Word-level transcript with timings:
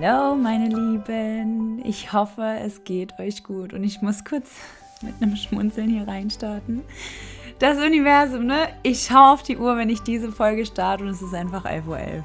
Hallo, 0.00 0.36
meine 0.36 0.68
Lieben. 0.68 1.82
Ich 1.84 2.12
hoffe, 2.12 2.56
es 2.64 2.84
geht 2.84 3.18
euch 3.18 3.42
gut. 3.42 3.72
Und 3.72 3.82
ich 3.82 4.00
muss 4.00 4.24
kurz 4.24 4.50
mit 5.02 5.14
einem 5.20 5.34
Schmunzeln 5.34 5.90
hier 5.90 6.06
reinstarten. 6.06 6.82
Das 7.58 7.78
Universum, 7.78 8.46
ne? 8.46 8.68
Ich 8.84 9.02
schaue 9.02 9.32
auf 9.32 9.42
die 9.42 9.56
Uhr, 9.56 9.76
wenn 9.76 9.90
ich 9.90 10.00
diese 10.02 10.30
Folge 10.30 10.66
starte 10.66 11.02
und 11.02 11.10
es 11.10 11.20
ist 11.20 11.34
einfach 11.34 11.64
11.11 11.64 11.86
Uhr. 11.88 12.24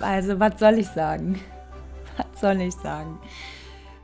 Also, 0.00 0.38
was 0.38 0.58
soll 0.58 0.74
ich 0.74 0.88
sagen? 0.88 1.40
Was 2.16 2.40
soll 2.40 2.60
ich 2.60 2.74
sagen? 2.74 3.18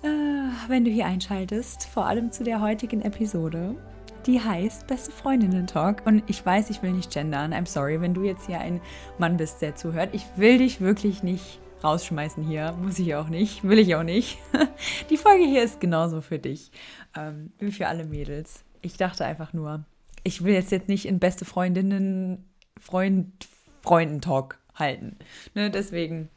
Äh, 0.03 0.69
wenn 0.69 0.85
du 0.85 0.91
hier 0.91 1.05
einschaltest, 1.05 1.85
vor 1.85 2.07
allem 2.07 2.33
zu 2.33 2.43
der 2.43 2.63
heutigen 2.63 3.03
Episode, 3.03 3.77
die 4.25 4.41
heißt 4.41 4.87
Beste 4.87 5.13
Freundinnen 5.13 5.67
Talk. 5.67 6.07
Und 6.07 6.23
ich 6.27 6.45
weiß, 6.45 6.71
ich 6.71 6.83
will 6.83 6.93
nicht 6.93 7.13
gendern. 7.13 7.53
I'm 7.53 7.67
sorry, 7.67 8.01
wenn 8.01 8.15
du 8.15 8.23
jetzt 8.23 8.47
hier 8.47 8.61
ein 8.61 8.81
Mann 9.19 9.37
bist, 9.37 9.61
der 9.61 9.77
zuhört. 9.77 10.11
Ich 10.13 10.25
will 10.37 10.59
dich 10.59 10.81
wirklich 10.81 11.23
nicht 11.23 11.61
rausschmeißen 11.83 12.43
hier. 12.43 12.73
Muss 12.73 12.99
ich 12.99 13.15
auch 13.15 13.29
nicht. 13.29 13.65
Will 13.65 13.79
ich 13.79 13.95
auch 13.95 14.03
nicht. 14.03 14.39
Die 15.11 15.17
Folge 15.17 15.45
hier 15.45 15.63
ist 15.63 15.81
genauso 15.81 16.21
für 16.21 16.39
dich 16.39 16.71
ähm, 17.17 17.53
wie 17.59 17.73
für 17.73 17.89
alle 17.89 18.05
Mädels. 18.05 18.65
Ich 18.83 18.97
dachte 18.97 19.25
einfach 19.25 19.53
nur, 19.53 19.85
ich 20.23 20.45
will 20.45 20.55
jetzt, 20.55 20.73
jetzt 20.73 20.89
nicht 20.89 21.07
in 21.07 21.19
beste 21.19 21.45
Freundinnen, 21.45 22.45
Freund, 22.79 23.49
Freundentalk 23.83 24.59
halten. 24.75 25.17
Ne, 25.55 25.71
deswegen 25.71 26.29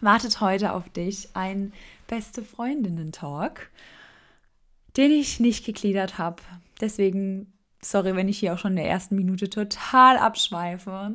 wartet 0.00 0.40
heute 0.40 0.72
auf 0.72 0.88
dich 0.88 1.30
ein 1.34 1.72
beste 2.06 2.42
Freundinnen-Talk, 2.42 3.70
den 4.96 5.10
ich 5.10 5.40
nicht 5.40 5.64
gegliedert 5.64 6.18
habe. 6.18 6.42
Deswegen, 6.80 7.52
sorry, 7.82 8.14
wenn 8.14 8.28
ich 8.28 8.38
hier 8.38 8.54
auch 8.54 8.58
schon 8.58 8.72
in 8.72 8.76
der 8.76 8.88
ersten 8.88 9.16
Minute 9.16 9.50
total 9.50 10.16
abschweife. 10.16 11.12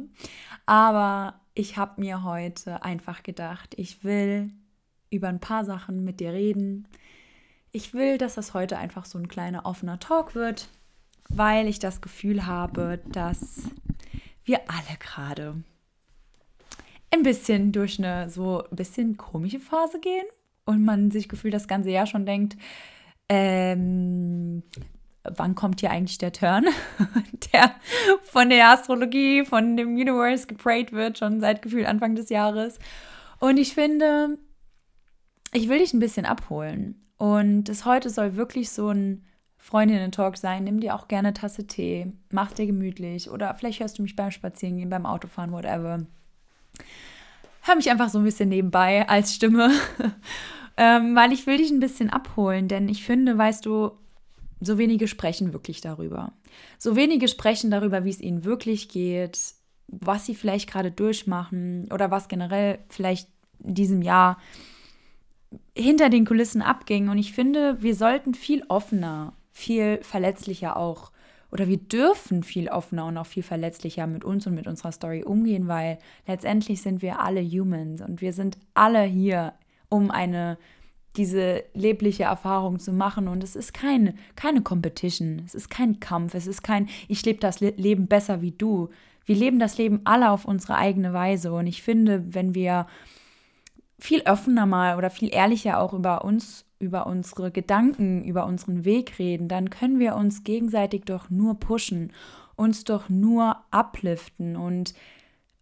Aber 0.65 1.39
ich 1.55 1.77
habe 1.77 2.01
mir 2.01 2.23
heute 2.23 2.83
einfach 2.83 3.23
gedacht, 3.23 3.73
ich 3.77 4.03
will 4.03 4.51
über 5.09 5.27
ein 5.27 5.39
paar 5.39 5.65
Sachen 5.65 6.03
mit 6.03 6.19
dir 6.19 6.33
reden. 6.33 6.87
Ich 7.71 7.93
will, 7.93 8.17
dass 8.17 8.35
das 8.35 8.53
heute 8.53 8.77
einfach 8.77 9.05
so 9.05 9.17
ein 9.17 9.27
kleiner 9.27 9.65
offener 9.65 9.99
Talk 9.99 10.35
wird, 10.35 10.69
weil 11.29 11.67
ich 11.67 11.79
das 11.79 12.01
Gefühl 12.01 12.45
habe, 12.45 13.01
dass 13.11 13.69
wir 14.43 14.61
alle 14.67 14.97
gerade 14.99 15.63
ein 17.11 17.23
bisschen 17.23 17.71
durch 17.71 17.99
eine 17.99 18.29
so 18.29 18.63
ein 18.63 18.75
bisschen 18.75 19.17
komische 19.17 19.59
Phase 19.59 19.99
gehen 19.99 20.25
und 20.65 20.83
man 20.83 21.11
sich 21.11 21.29
gefühlt 21.29 21.53
das 21.53 21.67
ganze 21.67 21.91
Jahr 21.91 22.07
schon 22.07 22.25
denkt, 22.25 22.57
ähm, 23.29 24.63
wann 25.23 25.55
kommt 25.55 25.79
hier 25.79 25.91
eigentlich 25.91 26.17
der 26.17 26.33
Turn, 26.33 26.65
der 27.53 27.75
von 28.23 28.49
der 28.49 28.69
Astrologie, 28.69 29.45
von 29.45 29.77
dem 29.77 29.95
Universe 29.95 30.47
geprayt 30.47 30.91
wird, 30.91 31.17
schon 31.17 31.39
seit 31.39 31.61
Gefühl 31.61 31.85
Anfang 31.85 32.15
des 32.15 32.29
Jahres. 32.29 32.79
Und 33.39 33.57
ich 33.57 33.73
finde, 33.73 34.37
ich 35.53 35.69
will 35.69 35.79
dich 35.79 35.93
ein 35.93 35.99
bisschen 35.99 36.25
abholen. 36.25 37.01
Und 37.17 37.65
das 37.65 37.85
heute 37.85 38.09
soll 38.09 38.35
wirklich 38.35 38.71
so 38.71 38.89
ein 38.89 39.23
Freundinnen-Talk 39.57 40.35
sein. 40.37 40.65
Nimm 40.65 40.81
dir 40.81 40.93
auch 40.95 41.07
gerne 41.07 41.29
eine 41.29 41.33
Tasse 41.33 41.65
Tee, 41.67 42.11
mach 42.31 42.51
dir 42.51 42.65
gemütlich 42.65 43.29
oder 43.29 43.53
vielleicht 43.55 43.79
hörst 43.79 43.97
du 43.97 44.01
mich 44.01 44.15
beim 44.15 44.31
Spazierengehen, 44.31 44.89
beim 44.89 45.05
Autofahren, 45.05 45.53
whatever. 45.53 46.05
Hör 47.61 47.75
mich 47.75 47.89
einfach 47.89 48.09
so 48.09 48.19
ein 48.19 48.25
bisschen 48.25 48.49
nebenbei 48.49 49.07
als 49.07 49.33
Stimme, 49.33 49.71
ähm, 50.77 51.15
weil 51.15 51.31
ich 51.31 51.47
will 51.47 51.57
dich 51.57 51.71
ein 51.71 51.79
bisschen 51.79 52.09
abholen, 52.09 52.67
denn 52.67 52.89
ich 52.89 53.05
finde, 53.05 53.37
weißt 53.37 53.65
du, 53.65 53.91
so 54.65 54.77
wenige 54.77 55.07
sprechen 55.07 55.53
wirklich 55.53 55.81
darüber. 55.81 56.33
So 56.77 56.95
wenige 56.95 57.27
sprechen 57.27 57.71
darüber, 57.71 58.05
wie 58.05 58.09
es 58.09 58.21
ihnen 58.21 58.45
wirklich 58.45 58.89
geht, 58.89 59.39
was 59.87 60.25
sie 60.25 60.35
vielleicht 60.35 60.69
gerade 60.69 60.91
durchmachen 60.91 61.89
oder 61.91 62.11
was 62.11 62.27
generell 62.27 62.79
vielleicht 62.89 63.27
in 63.63 63.75
diesem 63.75 64.01
Jahr 64.01 64.37
hinter 65.77 66.09
den 66.09 66.25
Kulissen 66.25 66.61
abging. 66.61 67.09
Und 67.09 67.17
ich 67.17 67.33
finde, 67.33 67.81
wir 67.81 67.95
sollten 67.95 68.33
viel 68.33 68.63
offener, 68.67 69.33
viel 69.51 69.99
verletzlicher 70.01 70.77
auch, 70.77 71.11
oder 71.51 71.67
wir 71.67 71.77
dürfen 71.77 72.41
viel 72.41 72.67
offener 72.69 73.05
und 73.05 73.15
auch 73.15 73.27
viel 73.27 73.43
verletzlicher 73.43 74.07
mit 74.07 74.23
uns 74.23 74.47
und 74.47 74.55
mit 74.55 74.65
unserer 74.65 74.91
Story 74.91 75.23
umgehen, 75.23 75.67
weil 75.67 75.99
letztendlich 76.25 76.81
sind 76.81 77.03
wir 77.03 77.19
alle 77.19 77.43
Humans 77.43 78.01
und 78.01 78.21
wir 78.21 78.33
sind 78.33 78.57
alle 78.73 79.03
hier, 79.03 79.53
um 79.87 80.09
eine 80.09 80.57
diese 81.15 81.63
lebliche 81.73 82.23
Erfahrung 82.23 82.79
zu 82.79 82.91
machen. 82.91 83.27
Und 83.27 83.43
es 83.43 83.55
ist 83.55 83.73
keine, 83.73 84.15
keine 84.35 84.61
Competition, 84.61 85.41
es 85.45 85.55
ist 85.55 85.69
kein 85.69 85.99
Kampf, 85.99 86.33
es 86.33 86.47
ist 86.47 86.63
kein, 86.63 86.89
ich 87.07 87.23
lebe 87.25 87.39
das 87.39 87.59
Leben 87.59 88.07
besser 88.07 88.41
wie 88.41 88.51
du. 88.51 88.89
Wir 89.25 89.35
leben 89.35 89.59
das 89.59 89.77
Leben 89.77 90.01
alle 90.03 90.31
auf 90.31 90.45
unsere 90.45 90.75
eigene 90.75 91.13
Weise. 91.13 91.53
Und 91.53 91.67
ich 91.67 91.81
finde, 91.83 92.33
wenn 92.33 92.55
wir 92.55 92.87
viel 93.99 94.21
offener 94.23 94.65
mal 94.65 94.97
oder 94.97 95.09
viel 95.09 95.33
ehrlicher 95.33 95.79
auch 95.79 95.93
über 95.93 96.25
uns, 96.25 96.65
über 96.79 97.07
unsere 97.07 97.51
Gedanken, 97.51 98.25
über 98.25 98.45
unseren 98.45 98.83
Weg 98.83 99.17
reden, 99.17 99.47
dann 99.47 99.69
können 99.69 99.99
wir 99.99 100.15
uns 100.15 100.43
gegenseitig 100.43 101.05
doch 101.05 101.29
nur 101.29 101.57
pushen, 101.59 102.11
uns 102.55 102.83
doch 102.83 103.07
nur 103.07 103.57
upliften 103.71 104.57
und 104.57 104.93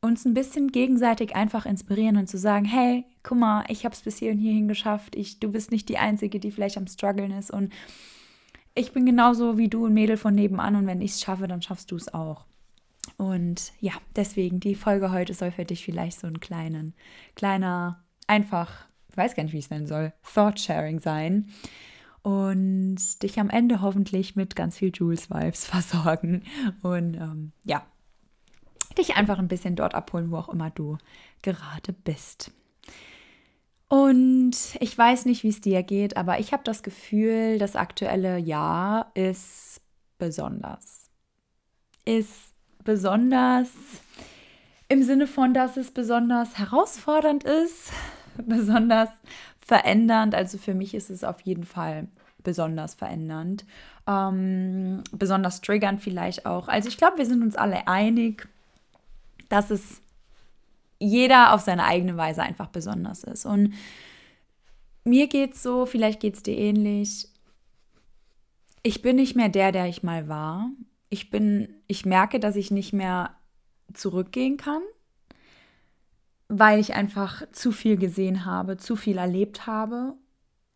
uns 0.02 0.26
ein 0.26 0.34
bisschen 0.34 0.72
gegenseitig 0.72 1.36
einfach 1.36 1.66
inspirieren 1.66 2.18
und 2.18 2.28
zu 2.28 2.38
sagen, 2.38 2.66
hey, 2.66 3.06
guck 3.22 3.38
mal, 3.38 3.64
ich 3.68 3.86
habe 3.86 3.94
es 3.94 4.02
bis 4.02 4.18
hier 4.18 4.32
und 4.32 4.40
hierhin 4.40 4.68
geschafft. 4.68 5.16
Ich, 5.16 5.40
du 5.40 5.52
bist 5.52 5.72
nicht 5.72 5.90
die 5.90 6.00
Einzige, 6.00 6.40
die 6.40 6.52
vielleicht 6.52 6.78
am 6.78 6.88
struggeln 6.88 7.32
ist 7.32 7.52
und 7.52 7.72
ich 8.74 8.94
bin 8.94 9.06
genauso 9.06 9.58
wie 9.58 9.68
du 9.68 9.86
ein 9.86 9.94
Mädel 9.94 10.18
von 10.18 10.34
nebenan 10.34 10.76
und 10.76 10.88
wenn 10.88 11.02
ich 11.02 11.12
es 11.12 11.22
schaffe, 11.22 11.48
dann 11.48 11.62
schaffst 11.62 11.92
du 11.92 11.96
es 11.96 12.14
auch. 12.14 12.46
Und 13.18 13.74
ja, 13.80 13.94
deswegen 14.16 14.60
die 14.60 14.76
Folge 14.76 15.12
heute 15.12 15.34
soll 15.34 15.52
für 15.52 15.66
dich 15.66 15.84
vielleicht 15.84 16.20
so 16.20 16.28
ein 16.28 16.40
kleinen, 16.40 16.94
kleiner, 17.36 18.04
einfach, 18.28 18.86
ich 19.10 19.18
weiß 19.18 19.36
gar 19.36 19.44
nicht, 19.44 19.54
wie 19.54 19.58
ich 19.60 19.66
es 19.66 19.72
nennen 19.72 19.88
soll, 19.88 20.14
Thought-Sharing 20.34 21.00
sein 21.00 21.50
und 22.24 23.22
dich 23.22 23.40
am 23.40 23.50
Ende 23.50 23.82
hoffentlich 23.82 24.36
mit 24.36 24.56
ganz 24.56 24.78
viel 24.78 24.92
Jules-Vibes 24.94 25.66
versorgen. 25.68 26.44
Und 26.82 27.16
ähm, 27.16 27.52
ja, 27.64 27.86
dich 28.96 29.16
einfach 29.16 29.40
ein 29.40 29.48
bisschen 29.48 29.76
dort 29.76 29.96
abholen, 29.96 30.32
wo 30.32 30.38
auch 30.38 30.50
immer 30.50 30.70
du 30.70 30.98
gerade 31.42 31.94
bist. 31.94 32.52
Und 33.88 34.56
ich 34.80 34.98
weiß 34.98 35.26
nicht, 35.26 35.44
wie 35.44 35.50
es 35.50 35.60
dir 35.60 35.84
geht, 35.84 36.16
aber 36.16 36.40
ich 36.40 36.54
habe 36.54 36.64
das 36.64 36.82
Gefühl, 36.82 37.58
das 37.58 37.76
aktuelle 37.76 38.38
Jahr 38.38 39.12
ist 39.16 39.82
besonders. 40.18 41.10
Ist 42.06 42.54
besonders 42.84 43.70
im 44.88 45.04
Sinne 45.04 45.28
von, 45.28 45.54
dass 45.54 45.78
es 45.78 45.92
besonders 45.92 46.58
herausfordernd 46.58 47.44
ist, 47.44 47.92
besonders 48.46 49.10
verändernd. 49.60 50.36
Also 50.36 50.58
für 50.58 50.74
mich 50.74 50.94
ist 50.94 51.10
es 51.10 51.24
auf 51.24 51.42
jeden 51.42 51.66
Fall 51.66 52.08
besonders 52.44 52.96
verändernd, 52.96 53.66
ähm, 54.08 55.04
besonders 55.12 55.62
triggernd 55.62 56.02
vielleicht 56.02 56.46
auch. 56.46 56.68
Also 56.68 56.90
ich 56.90 56.98
glaube, 56.98 57.18
wir 57.18 57.26
sind 57.26 57.42
uns 57.42 57.56
alle 57.56 57.88
einig, 57.88 58.48
dass 59.52 59.70
es 59.70 60.02
jeder 61.00 61.54
auf 61.54 61.62
seine 61.62 61.84
eigene 61.84 62.16
Weise 62.16 62.44
einfach 62.44 62.68
besonders 62.68 63.24
ist. 63.24 63.46
Und 63.46 63.74
mir 65.04 65.28
geht 65.28 65.54
es 65.54 65.64
so, 65.64 65.86
vielleicht 65.86 66.20
geht 66.20 66.36
es 66.36 66.44
dir 66.44 66.58
ähnlich. 66.58 67.28
Ich 68.84 69.02
bin 69.02 69.16
nicht 69.16 69.36
mehr 69.36 69.50
der, 69.50 69.72
der 69.72 69.88
ich 69.88 70.04
mal 70.04 70.28
war. 70.28 70.70
Ich 71.10 71.30
bin, 71.30 71.76
ich 71.88 72.06
merke, 72.06 72.40
dass 72.40 72.56
ich 72.56 72.72
nicht 72.72 72.94
mehr 72.94 73.32
zurückgehen 73.94 74.58
kann, 74.58 74.82
weil 76.48 76.80
ich 76.80 76.94
einfach 76.94 77.44
zu 77.52 77.72
viel 77.72 77.98
gesehen 77.98 78.46
habe, 78.46 78.78
zu 78.78 78.96
viel 78.96 79.18
erlebt 79.18 79.68
habe, 79.68 80.14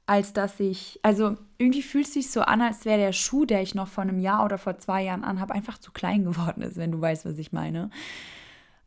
als 0.07 0.33
dass 0.33 0.59
ich, 0.59 0.99
also 1.03 1.35
irgendwie 1.57 1.81
fühlt 1.81 2.07
es 2.07 2.13
sich 2.13 2.31
so 2.31 2.41
an, 2.41 2.61
als 2.61 2.85
wäre 2.85 2.99
der 2.99 3.13
Schuh, 3.13 3.45
der 3.45 3.61
ich 3.61 3.75
noch 3.75 3.87
vor 3.87 4.03
einem 4.03 4.19
Jahr 4.19 4.43
oder 4.43 4.57
vor 4.57 4.77
zwei 4.77 5.03
Jahren 5.03 5.23
anhabe, 5.23 5.53
einfach 5.53 5.77
zu 5.77 5.91
klein 5.91 6.25
geworden 6.25 6.61
ist, 6.61 6.77
wenn 6.77 6.91
du 6.91 6.99
weißt, 6.99 7.25
was 7.25 7.37
ich 7.37 7.53
meine. 7.53 7.89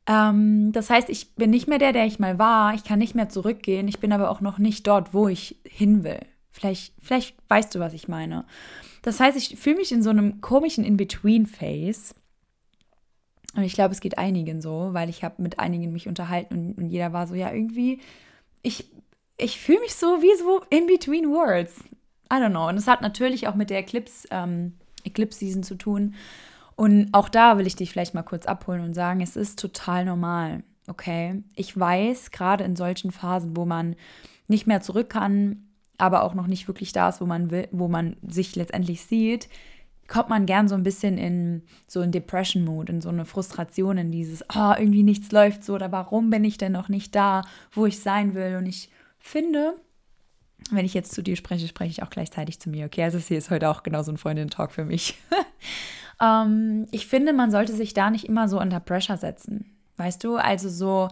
Ähm, 0.08 0.72
das 0.72 0.90
heißt, 0.90 1.10
ich 1.10 1.34
bin 1.34 1.50
nicht 1.50 1.68
mehr 1.68 1.78
der, 1.78 1.92
der 1.92 2.06
ich 2.06 2.18
mal 2.18 2.38
war. 2.38 2.74
Ich 2.74 2.82
kann 2.82 2.98
nicht 2.98 3.14
mehr 3.14 3.28
zurückgehen. 3.28 3.86
Ich 3.86 4.00
bin 4.00 4.12
aber 4.12 4.30
auch 4.30 4.40
noch 4.40 4.58
nicht 4.58 4.86
dort, 4.86 5.12
wo 5.14 5.28
ich 5.28 5.56
hin 5.64 6.02
will. 6.02 6.20
Vielleicht, 6.50 6.94
vielleicht 7.00 7.36
weißt 7.48 7.74
du, 7.74 7.78
was 7.78 7.92
ich 7.92 8.08
meine. 8.08 8.44
Das 9.02 9.20
heißt, 9.20 9.36
ich 9.36 9.56
fühle 9.60 9.76
mich 9.76 9.92
in 9.92 10.02
so 10.02 10.10
einem 10.10 10.40
komischen 10.40 10.82
In-Between-Phase. 10.82 12.14
Und 13.54 13.62
ich 13.62 13.74
glaube, 13.74 13.92
es 13.92 14.00
geht 14.00 14.18
einigen 14.18 14.60
so, 14.60 14.90
weil 14.92 15.08
ich 15.08 15.24
habe 15.24 15.42
mit 15.42 15.58
einigen 15.58 15.92
mich 15.92 16.08
unterhalten 16.08 16.54
und, 16.54 16.78
und, 16.78 16.88
jeder 16.88 17.12
war 17.12 17.26
so, 17.26 17.34
ja, 17.34 17.52
irgendwie, 17.52 18.00
ich, 18.62 18.90
ich 19.36 19.60
fühle 19.60 19.80
mich 19.80 19.94
so 19.94 20.06
wie 20.22 20.36
so 20.38 20.62
in 20.70 20.86
between 20.86 21.30
worlds. 21.30 21.80
I 22.32 22.36
don't 22.36 22.50
know. 22.50 22.68
Und 22.68 22.76
es 22.76 22.86
hat 22.86 23.00
natürlich 23.02 23.48
auch 23.48 23.54
mit 23.54 23.70
der 23.70 23.78
Eclipse, 23.78 24.28
ähm, 24.30 24.74
Eclipse 25.04 25.38
Season 25.38 25.62
zu 25.62 25.76
tun. 25.76 26.14
Und 26.78 27.08
auch 27.10 27.28
da 27.28 27.58
will 27.58 27.66
ich 27.66 27.74
dich 27.74 27.90
vielleicht 27.90 28.14
mal 28.14 28.22
kurz 28.22 28.46
abholen 28.46 28.82
und 28.82 28.94
sagen, 28.94 29.20
es 29.20 29.34
ist 29.34 29.58
total 29.58 30.04
normal, 30.04 30.62
okay? 30.86 31.42
Ich 31.56 31.76
weiß, 31.76 32.30
gerade 32.30 32.62
in 32.62 32.76
solchen 32.76 33.10
Phasen, 33.10 33.56
wo 33.56 33.64
man 33.64 33.96
nicht 34.46 34.68
mehr 34.68 34.80
zurück 34.80 35.10
kann, 35.10 35.66
aber 35.96 36.22
auch 36.22 36.34
noch 36.34 36.46
nicht 36.46 36.68
wirklich 36.68 36.92
da 36.92 37.08
ist, 37.08 37.20
wo 37.20 37.26
man 37.26 37.50
will, 37.50 37.66
wo 37.72 37.88
man 37.88 38.16
sich 38.22 38.54
letztendlich 38.54 39.02
sieht, 39.02 39.48
kommt 40.06 40.28
man 40.28 40.46
gern 40.46 40.68
so 40.68 40.76
ein 40.76 40.84
bisschen 40.84 41.18
in 41.18 41.62
so 41.88 41.98
ein 41.98 42.12
Depression 42.12 42.64
Mood, 42.64 42.90
in 42.90 43.00
so 43.00 43.08
eine 43.08 43.24
Frustration, 43.24 43.98
in 43.98 44.12
dieses, 44.12 44.44
oh, 44.54 44.72
irgendwie 44.78 45.02
nichts 45.02 45.32
läuft 45.32 45.64
so, 45.64 45.74
oder 45.74 45.90
warum 45.90 46.30
bin 46.30 46.44
ich 46.44 46.58
denn 46.58 46.70
noch 46.70 46.88
nicht 46.88 47.12
da, 47.16 47.42
wo 47.72 47.86
ich 47.86 47.98
sein 47.98 48.36
will 48.36 48.54
und 48.54 48.66
ich 48.66 48.88
finde, 49.18 49.74
wenn 50.70 50.86
ich 50.86 50.94
jetzt 50.94 51.10
zu 51.10 51.24
dir 51.24 51.34
spreche, 51.34 51.66
spreche 51.66 51.90
ich 51.90 52.04
auch 52.04 52.10
gleichzeitig 52.10 52.60
zu 52.60 52.70
mir. 52.70 52.86
Okay, 52.86 53.02
also 53.02 53.18
es 53.18 53.26
hier 53.26 53.38
ist 53.38 53.50
heute 53.50 53.68
auch 53.68 53.82
genau 53.82 54.04
so 54.04 54.12
ein 54.12 54.16
Freundin-Talk 54.16 54.70
für 54.70 54.84
mich. 54.84 55.18
ähm, 56.20 56.86
ich 56.90 57.06
finde, 57.06 57.32
man 57.32 57.50
sollte 57.50 57.72
sich 57.72 57.94
da 57.94 58.10
nicht 58.10 58.26
immer 58.28 58.48
so 58.48 58.60
unter 58.60 58.80
Pressure 58.80 59.16
setzen. 59.16 59.76
Weißt 59.96 60.22
du, 60.22 60.36
also 60.36 60.68
so, 60.68 61.08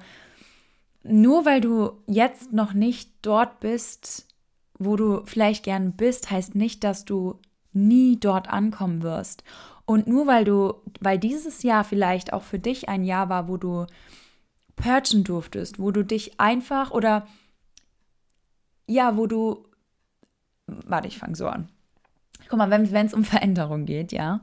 nur 1.03 1.45
weil 1.45 1.61
du 1.61 1.93
jetzt 2.07 2.53
noch 2.53 2.73
nicht 2.73 3.11
dort 3.23 3.61
bist, 3.61 4.27
wo 4.79 4.97
du 4.97 5.23
vielleicht 5.25 5.65
gern 5.65 5.93
bist, 5.93 6.31
heißt 6.31 6.55
nicht, 6.55 6.85
dass 6.85 7.05
du 7.05 7.41
nie 7.73 8.19
dort 8.19 8.49
ankommen 8.49 9.03
wirst. 9.03 9.45
Und 9.85 10.07
nur 10.07 10.27
weil 10.27 10.45
du, 10.45 10.75
weil 11.01 11.19
dieses 11.19 11.63
Jahr 11.63 11.85
vielleicht 11.85 12.33
auch 12.33 12.43
für 12.43 12.59
dich 12.59 12.89
ein 12.89 13.05
Jahr 13.05 13.29
war, 13.29 13.49
wo 13.49 13.57
du 13.57 13.87
purgen 14.75 15.25
durftest, 15.25 15.79
wo 15.79 15.91
du 15.91 16.05
dich 16.05 16.41
einfach 16.41 16.91
oder 16.91 17.27
ja, 18.87 19.17
wo 19.17 19.27
du, 19.27 19.65
warte, 20.67 21.09
ich 21.09 21.19
fange 21.19 21.37
so 21.37 21.49
an. 21.49 21.69
Guck 22.49 22.59
mal, 22.59 22.71
wenn 22.71 23.07
es 23.07 23.15
um 23.15 23.25
Veränderung 23.25 23.87
geht, 23.87 24.13
ja, 24.13 24.41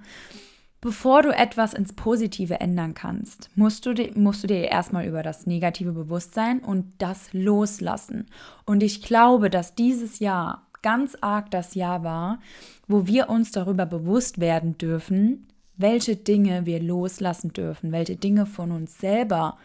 bevor 0.84 1.22
du 1.22 1.30
etwas 1.34 1.74
ins 1.74 1.94
Positive 1.94 2.60
ändern 2.60 2.94
kannst, 2.94 3.50
musst 3.56 3.86
du, 3.86 3.94
musst 4.16 4.44
du 4.44 4.48
dir 4.48 4.66
erstmal 4.66 5.08
über 5.08 5.24
das 5.24 5.48
negative 5.48 5.94
Bewusstsein 5.94 6.60
und 6.60 6.92
das 6.98 7.32
loslassen. 7.32 8.28
Und 8.66 8.84
ich 8.84 9.02
glaube, 9.02 9.50
dass 9.50 9.76
dieses 9.76 10.20
Jahr 10.20 10.68
ganz 10.82 11.16
arg 11.22 11.50
das 11.52 11.74
Jahr 11.74 12.04
war, 12.04 12.40
wo 12.86 13.08
wir 13.08 13.30
uns 13.30 13.52
darüber 13.52 13.86
bewusst 13.86 14.42
werden 14.42 14.78
dürfen, 14.78 15.48
welche 15.78 16.18
Dinge 16.18 16.66
wir 16.66 16.82
loslassen 16.84 17.54
dürfen, 17.54 17.94
welche 17.94 18.18
Dinge 18.18 18.46
von 18.46 18.74
uns 18.74 18.98
selber 18.98 19.58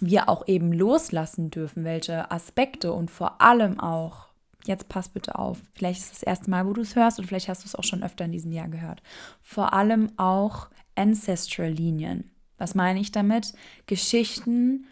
wir 0.00 0.28
auch 0.28 0.46
eben 0.46 0.72
loslassen 0.72 1.50
dürfen, 1.50 1.82
welche 1.82 2.30
Aspekte 2.30 2.92
und 2.92 3.10
vor 3.10 3.42
allem 3.42 3.80
auch, 3.80 4.27
jetzt 4.64 4.88
pass 4.88 5.08
bitte 5.08 5.38
auf, 5.38 5.58
vielleicht 5.74 6.00
ist 6.00 6.12
das 6.12 6.22
erste 6.22 6.50
Mal, 6.50 6.66
wo 6.66 6.72
du 6.72 6.82
es 6.82 6.96
hörst 6.96 7.18
und 7.18 7.26
vielleicht 7.26 7.48
hast 7.48 7.64
du 7.64 7.66
es 7.66 7.74
auch 7.74 7.84
schon 7.84 8.02
öfter 8.02 8.24
in 8.24 8.32
diesem 8.32 8.52
Jahr 8.52 8.68
gehört, 8.68 9.02
vor 9.40 9.72
allem 9.72 10.10
auch 10.16 10.68
Ancestral-Linien. 10.94 12.30
Was 12.58 12.74
meine 12.74 13.00
ich 13.00 13.12
damit? 13.12 13.54
Geschichten, 13.86 14.86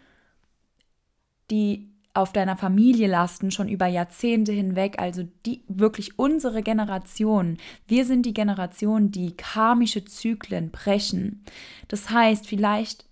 die 1.51 1.89
auf 2.13 2.33
deiner 2.33 2.57
Familie 2.57 3.07
lasten, 3.07 3.51
schon 3.51 3.69
über 3.69 3.85
Jahrzehnte 3.85 4.51
hinweg, 4.51 4.97
also 4.97 5.27
die 5.45 5.63
wirklich 5.67 6.17
unsere 6.17 6.63
Generation. 6.63 7.57
Wir 7.85 8.05
sind 8.05 8.25
die 8.25 8.33
Generation, 8.33 9.11
die 9.11 9.37
karmische 9.37 10.03
Zyklen 10.03 10.71
brechen. 10.71 11.43
Das 11.89 12.09
heißt, 12.09 12.47
vielleicht 12.47 13.05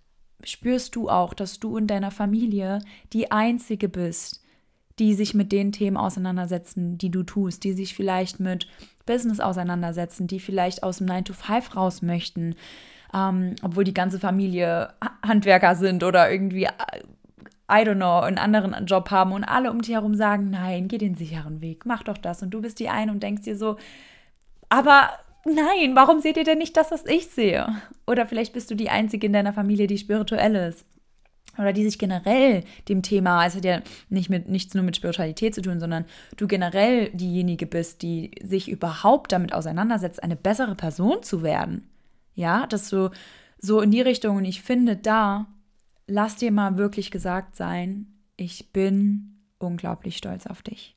spürst 0.44 0.96
du 0.96 1.10
auch, 1.10 1.36
dass 1.36 1.60
du 1.60 1.78
in 1.78 1.86
deiner 1.86 2.10
Familie 2.10 2.80
die 3.13 3.31
Einzige 3.31 3.90
bist, 3.90 4.44
die 5.00 5.13
sich 5.13 5.33
mit 5.33 5.51
den 5.51 5.71
Themen 5.71 5.97
auseinandersetzen, 5.97 6.97
die 6.97 7.12
du 7.12 7.24
tust, 7.24 7.63
die 7.63 7.74
sich 7.74 7.95
vielleicht 7.95 8.39
mit 8.39 8.68
Business 9.06 9.39
auseinandersetzen, 9.39 10.27
die 10.27 10.39
vielleicht 10.39 10.83
aus 10.83 10.97
dem 10.97 11.07
9 11.07 11.25
to 11.25 11.33
5 11.33 11.75
raus 11.75 12.01
möchten, 12.01 12.56
ähm, 13.13 13.56
obwohl 13.62 13.83
die 13.83 13.94
ganze 13.94 14.19
Familie 14.19 14.94
Handwerker 15.21 15.75
sind 15.75 16.03
oder 16.03 16.31
irgendwie, 16.31 16.63
I 16.63 17.81
don't 17.83 17.95
know, 17.95 18.19
einen 18.19 18.38
anderen 18.38 18.86
Job 18.86 19.12
haben 19.12 19.31
und 19.31 19.44
alle 19.44 19.71
um 19.71 19.81
dich 19.81 19.94
herum 19.94 20.15
sagen, 20.15 20.50
nein, 20.50 20.88
geh 20.88 20.97
den 20.97 21.15
sicheren 21.15 21.62
Weg, 21.62 21.86
mach 21.86 22.03
doch 22.03 22.18
das. 22.18 22.42
Und 22.42 22.51
du 22.51 22.62
bist 22.62 22.80
die 22.80 22.89
eine 22.89 23.12
und 23.12 23.21
denkst 23.21 23.44
dir 23.44 23.57
so, 23.57 23.77
aber 24.69 25.09
nein, 25.45 25.95
warum 25.95 26.19
seht 26.19 26.38
ihr 26.38 26.44
denn 26.44 26.57
nicht 26.57 26.77
das, 26.77 26.92
was 26.92 27.06
ich 27.06 27.27
sehe? 27.27 27.68
Oder 28.07 28.27
vielleicht 28.27 28.53
bist 28.53 28.71
du 28.71 28.75
die 28.75 28.89
Einzige 28.89 29.27
in 29.27 29.33
deiner 29.33 29.53
Familie, 29.53 29.88
die 29.88 29.97
spirituell 29.97 30.56
ist. 30.56 30.86
Oder 31.57 31.74
die 31.74 31.84
sich 31.84 31.98
generell 31.98 32.63
dem 32.90 33.02
Thema, 33.02 33.40
also 33.40 33.57
hat 33.57 33.66
ja 33.66 33.81
nicht 34.10 34.30
mit, 34.30 34.50
nichts 34.50 34.74
nur 34.74 34.84
mit 34.84 34.96
Spiritualität 34.96 35.56
zu 35.56 35.62
tun, 35.62 35.80
sondern 35.80 36.06
du 36.38 36.48
generell 36.48 37.10
diejenige 37.12 37.66
bist, 37.66 38.02
die 38.02 38.31
sich 38.44 38.69
überhaupt 38.69 39.31
damit 39.31 39.54
auseinandersetzt, 39.54 40.22
eine 40.22 40.36
bessere 40.36 40.75
Person 40.75 41.24
zu 41.24 41.44
werden. 41.44 41.90
Ja, 42.34 42.68
dass 42.68 42.90
du 42.90 43.12
so 43.60 43.81
in 43.81 43.92
die 43.92 44.02
Richtung, 44.02 44.38
und 44.38 44.46
ich 44.46 44.62
finde 44.62 44.98
da, 44.98 45.48
lass 46.07 46.36
dir 46.36 46.52
mal 46.52 46.78
wirklich 46.78 47.12
gesagt 47.12 47.56
sein, 47.56 48.07
ich 48.38 48.72
bin 48.74 49.38
unglaublich 49.60 50.18
stolz 50.18 50.46
auf 50.46 50.62
dich. 50.62 50.96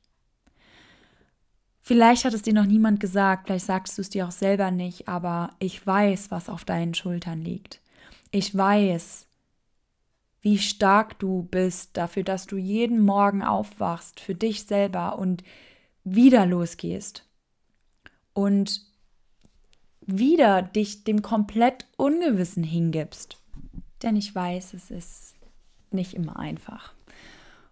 Vielleicht 1.81 2.25
hat 2.25 2.33
es 2.33 2.43
dir 2.43 2.53
noch 2.53 2.65
niemand 2.65 2.99
gesagt, 2.99 3.47
vielleicht 3.47 3.65
sagst 3.65 3.97
du 3.97 4.01
es 4.01 4.09
dir 4.09 4.27
auch 4.27 4.31
selber 4.31 4.69
nicht, 4.69 5.07
aber 5.07 5.51
ich 5.57 5.85
weiß, 5.87 6.29
was 6.29 6.49
auf 6.49 6.63
deinen 6.63 6.93
Schultern 6.93 7.41
liegt. 7.41 7.79
Ich 8.29 8.55
weiß, 8.55 9.25
wie 10.41 10.57
stark 10.57 11.19
du 11.19 11.43
bist 11.43 11.97
dafür, 11.97 12.23
dass 12.23 12.47
du 12.47 12.57
jeden 12.57 13.01
Morgen 13.01 13.43
aufwachst 13.43 14.19
für 14.19 14.35
dich 14.35 14.63
selber 14.63 15.19
und 15.19 15.43
wieder 16.03 16.45
losgehst 16.45 17.25
und 18.33 18.81
wieder 20.01 20.61
dich 20.61 21.03
dem 21.03 21.21
komplett 21.21 21.85
Ungewissen 21.97 22.63
hingibst. 22.63 23.37
Denn 24.01 24.15
ich 24.15 24.33
weiß, 24.33 24.73
es 24.73 24.91
ist 24.91 25.35
nicht 25.91 26.13
immer 26.13 26.39
einfach. 26.39 26.93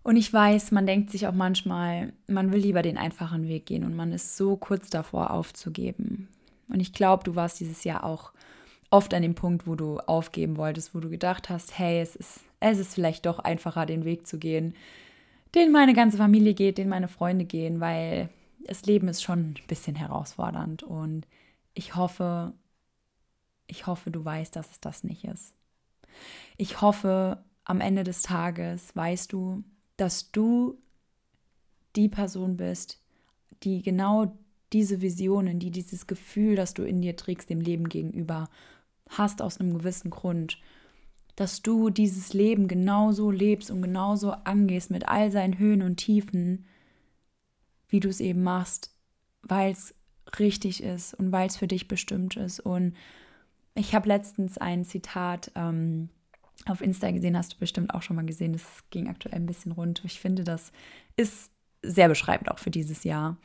Und 0.03 0.15
ich 0.15 0.31
weiß, 0.31 0.71
man 0.71 0.85
denkt 0.85 1.09
sich 1.09 1.27
auch 1.27 1.33
manchmal, 1.33 2.13
man 2.27 2.53
will 2.53 2.61
lieber 2.61 2.81
den 2.81 2.97
einfachen 2.97 3.47
Weg 3.47 3.65
gehen 3.65 3.83
und 3.83 3.95
man 3.95 4.13
ist 4.13 4.37
so 4.37 4.55
kurz 4.55 4.89
davor 4.89 5.31
aufzugeben. 5.31 6.29
Und 6.69 6.79
ich 6.79 6.93
glaube, 6.93 7.23
du 7.23 7.35
warst 7.35 7.59
dieses 7.59 7.83
Jahr 7.83 8.03
auch 8.03 8.31
oft 8.89 9.13
an 9.13 9.21
dem 9.21 9.35
Punkt, 9.35 9.67
wo 9.67 9.75
du 9.75 9.99
aufgeben 9.99 10.57
wolltest, 10.57 10.95
wo 10.95 10.99
du 10.99 11.09
gedacht 11.09 11.49
hast, 11.49 11.77
hey, 11.77 11.99
es 11.99 12.15
ist, 12.15 12.39
es 12.59 12.79
ist 12.79 12.93
vielleicht 12.93 13.25
doch 13.25 13.39
einfacher, 13.39 13.85
den 13.85 14.05
Weg 14.05 14.27
zu 14.27 14.37
gehen, 14.37 14.75
den 15.55 15.71
meine 15.71 15.93
ganze 15.93 16.17
Familie 16.17 16.53
geht, 16.53 16.77
den 16.77 16.89
meine 16.89 17.07
Freunde 17.07 17.45
gehen, 17.45 17.79
weil 17.79 18.29
das 18.59 18.85
Leben 18.85 19.07
ist 19.07 19.23
schon 19.23 19.39
ein 19.39 19.55
bisschen 19.67 19.95
herausfordernd. 19.95 20.83
Und 20.83 21.27
ich 21.73 21.95
hoffe, 21.95 22.53
ich 23.67 23.87
hoffe, 23.87 24.11
du 24.11 24.23
weißt, 24.23 24.55
dass 24.55 24.71
es 24.71 24.79
das 24.79 25.03
nicht 25.03 25.23
ist. 25.23 25.53
Ich 26.57 26.81
hoffe, 26.81 27.43
am 27.63 27.81
Ende 27.81 28.03
des 28.03 28.21
Tages 28.21 28.95
weißt 28.95 29.31
du, 29.31 29.63
dass 29.97 30.31
du 30.31 30.77
die 31.95 32.09
Person 32.09 32.57
bist, 32.57 33.01
die 33.63 33.81
genau 33.81 34.37
diese 34.73 35.01
Visionen, 35.01 35.59
die 35.59 35.71
dieses 35.71 36.07
Gefühl, 36.07 36.55
das 36.55 36.73
du 36.73 36.83
in 36.83 37.01
dir 37.01 37.15
trägst, 37.15 37.49
dem 37.49 37.61
Leben 37.61 37.89
gegenüber 37.89 38.49
hast 39.09 39.41
aus 39.41 39.59
einem 39.59 39.77
gewissen 39.77 40.09
Grund, 40.09 40.59
dass 41.37 41.61
du 41.61 41.91
dieses 41.91 42.33
Leben 42.33 42.67
genauso 42.67 43.29
lebst 43.29 43.69
und 43.69 43.83
genauso 43.83 44.31
angehst 44.31 44.89
mit 44.89 45.07
all 45.07 45.31
seinen 45.31 45.59
Höhen 45.59 45.83
und 45.83 45.97
Tiefen, 45.97 46.65
wie 47.87 47.99
du 47.99 48.09
es 48.09 48.19
eben 48.19 48.41
machst, 48.41 48.91
weil 49.43 49.71
es 49.71 49.93
richtig 50.39 50.81
ist 50.81 51.13
und 51.13 51.31
weil 51.31 51.47
es 51.47 51.55
für 51.55 51.67
dich 51.67 51.87
bestimmt 51.87 52.35
ist. 52.35 52.59
Und 52.59 52.95
ich 53.75 53.93
habe 53.93 54.07
letztens 54.07 54.57
ein 54.57 54.83
Zitat 54.83 55.51
ähm, 55.53 56.09
auf 56.65 56.81
Insta 56.81 57.11
gesehen, 57.11 57.37
hast 57.37 57.53
du 57.53 57.59
bestimmt 57.59 57.93
auch 57.93 58.01
schon 58.01 58.15
mal 58.15 58.25
gesehen. 58.25 58.53
Das 58.53 58.63
ging 58.89 59.07
aktuell 59.07 59.35
ein 59.35 59.45
bisschen 59.45 59.73
rund. 59.73 60.01
Ich 60.05 60.19
finde, 60.19 60.43
das 60.43 60.71
ist 61.17 61.51
sehr 61.83 62.09
beschreibend 62.09 62.49
auch 62.49 62.57
für 62.57 62.71
dieses 62.71 63.03
Jahr. 63.03 63.37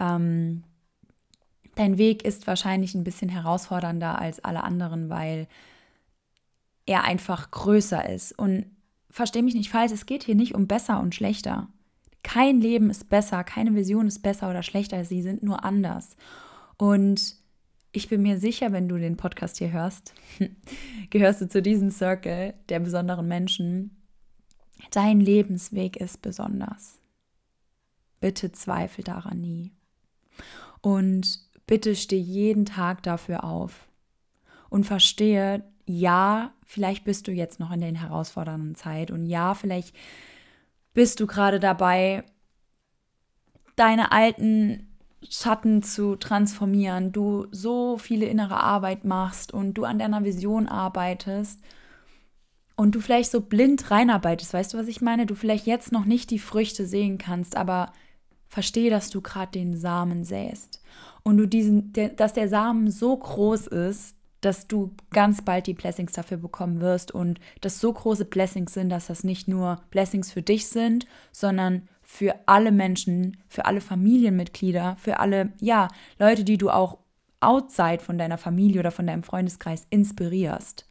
Ähm, 0.00 0.64
dein 1.76 1.96
Weg 1.96 2.24
ist 2.24 2.48
wahrscheinlich 2.48 2.96
ein 2.96 3.04
bisschen 3.04 3.28
herausfordernder 3.28 4.18
als 4.20 4.40
alle 4.40 4.64
anderen, 4.64 5.10
weil 5.10 5.46
er 6.86 7.04
einfach 7.04 7.50
größer 7.50 8.08
ist. 8.08 8.32
Und 8.38 8.66
verstehe 9.10 9.42
mich 9.42 9.54
nicht 9.54 9.70
falsch, 9.70 9.92
es 9.92 10.06
geht 10.06 10.24
hier 10.24 10.34
nicht 10.34 10.54
um 10.54 10.66
besser 10.66 11.00
und 11.00 11.14
schlechter. 11.14 11.68
Kein 12.22 12.60
Leben 12.60 12.90
ist 12.90 13.08
besser, 13.08 13.44
keine 13.44 13.74
Vision 13.74 14.06
ist 14.06 14.22
besser 14.22 14.50
oder 14.50 14.62
schlechter, 14.62 15.04
sie 15.04 15.22
sind 15.22 15.42
nur 15.42 15.64
anders. 15.64 16.16
Und 16.76 17.36
ich 17.92 18.08
bin 18.08 18.22
mir 18.22 18.38
sicher, 18.38 18.72
wenn 18.72 18.88
du 18.88 18.98
den 18.98 19.16
Podcast 19.16 19.58
hier 19.58 19.72
hörst, 19.72 20.12
gehörst 21.10 21.40
du 21.40 21.48
zu 21.48 21.62
diesem 21.62 21.90
Circle 21.90 22.54
der 22.68 22.80
besonderen 22.80 23.26
Menschen. 23.26 23.96
Dein 24.90 25.20
Lebensweg 25.20 25.96
ist 25.96 26.20
besonders. 26.20 26.98
Bitte 28.20 28.52
zweifel 28.52 29.02
daran 29.04 29.40
nie. 29.40 29.72
Und 30.82 31.40
bitte 31.66 31.96
steh 31.96 32.18
jeden 32.18 32.66
Tag 32.66 33.02
dafür 33.02 33.44
auf. 33.44 33.88
Und 34.68 34.84
verstehe, 34.84 35.64
ja, 35.86 36.52
vielleicht 36.66 37.04
bist 37.04 37.26
du 37.28 37.32
jetzt 37.32 37.58
noch 37.60 37.70
in 37.70 37.80
der 37.80 37.94
herausfordernden 37.94 38.74
Zeit. 38.74 39.10
Und 39.10 39.24
ja, 39.24 39.54
vielleicht 39.54 39.94
bist 40.92 41.20
du 41.20 41.26
gerade 41.26 41.60
dabei, 41.60 42.24
deine 43.76 44.12
alten 44.12 44.88
Schatten 45.28 45.82
zu 45.82 46.16
transformieren, 46.16 47.12
du 47.12 47.46
so 47.50 47.98
viele 47.98 48.26
innere 48.26 48.62
Arbeit 48.62 49.04
machst 49.04 49.52
und 49.52 49.74
du 49.74 49.84
an 49.84 49.98
deiner 49.98 50.24
Vision 50.24 50.68
arbeitest 50.68 51.60
und 52.76 52.94
du 52.94 53.00
vielleicht 53.00 53.30
so 53.30 53.40
blind 53.40 53.90
reinarbeitest, 53.90 54.52
weißt 54.52 54.74
du, 54.74 54.78
was 54.78 54.88
ich 54.88 55.00
meine? 55.00 55.26
Du 55.26 55.34
vielleicht 55.34 55.66
jetzt 55.66 55.92
noch 55.92 56.04
nicht 56.04 56.30
die 56.30 56.38
Früchte 56.38 56.86
sehen 56.86 57.18
kannst, 57.18 57.56
aber 57.56 57.92
verstehe, 58.48 58.90
dass 58.90 59.10
du 59.10 59.20
gerade 59.20 59.52
den 59.52 59.76
Samen 59.76 60.24
säst 60.24 60.82
und 61.22 61.38
du 61.38 61.46
diesen, 61.46 61.92
dass 61.92 62.34
der 62.34 62.48
Samen 62.48 62.90
so 62.90 63.16
groß 63.16 63.66
ist, 63.66 64.15
dass 64.40 64.66
du 64.68 64.94
ganz 65.10 65.42
bald 65.42 65.66
die 65.66 65.74
Blessings 65.74 66.12
dafür 66.12 66.36
bekommen 66.36 66.80
wirst 66.80 67.12
und 67.12 67.40
dass 67.60 67.80
so 67.80 67.92
große 67.92 68.24
Blessings 68.24 68.74
sind, 68.74 68.90
dass 68.90 69.06
das 69.06 69.24
nicht 69.24 69.48
nur 69.48 69.80
Blessings 69.90 70.32
für 70.32 70.42
dich 70.42 70.68
sind, 70.68 71.06
sondern 71.32 71.88
für 72.02 72.34
alle 72.46 72.70
Menschen, 72.70 73.38
für 73.48 73.66
alle 73.66 73.80
Familienmitglieder, 73.80 74.96
für 74.98 75.18
alle, 75.18 75.52
ja, 75.60 75.88
Leute, 76.18 76.44
die 76.44 76.58
du 76.58 76.70
auch 76.70 76.98
outside 77.40 77.98
von 77.98 78.18
deiner 78.18 78.38
Familie 78.38 78.80
oder 78.80 78.90
von 78.90 79.06
deinem 79.06 79.22
Freundeskreis 79.22 79.86
inspirierst. 79.90 80.86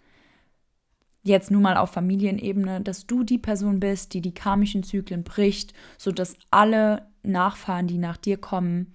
Jetzt 1.23 1.49
nur 1.49 1.61
mal 1.61 1.77
auf 1.77 1.91
Familienebene, 1.91 2.81
dass 2.81 3.07
du 3.07 3.23
die 3.23 3.39
Person 3.39 3.79
bist, 3.79 4.13
die 4.13 4.21
die 4.21 4.33
karmischen 4.33 4.83
Zyklen 4.83 5.23
bricht, 5.23 5.73
sodass 5.97 6.37
alle 6.51 7.07
Nachfahren, 7.23 7.87
die 7.87 7.97
nach 7.97 8.17
dir 8.17 8.37
kommen, 8.37 8.93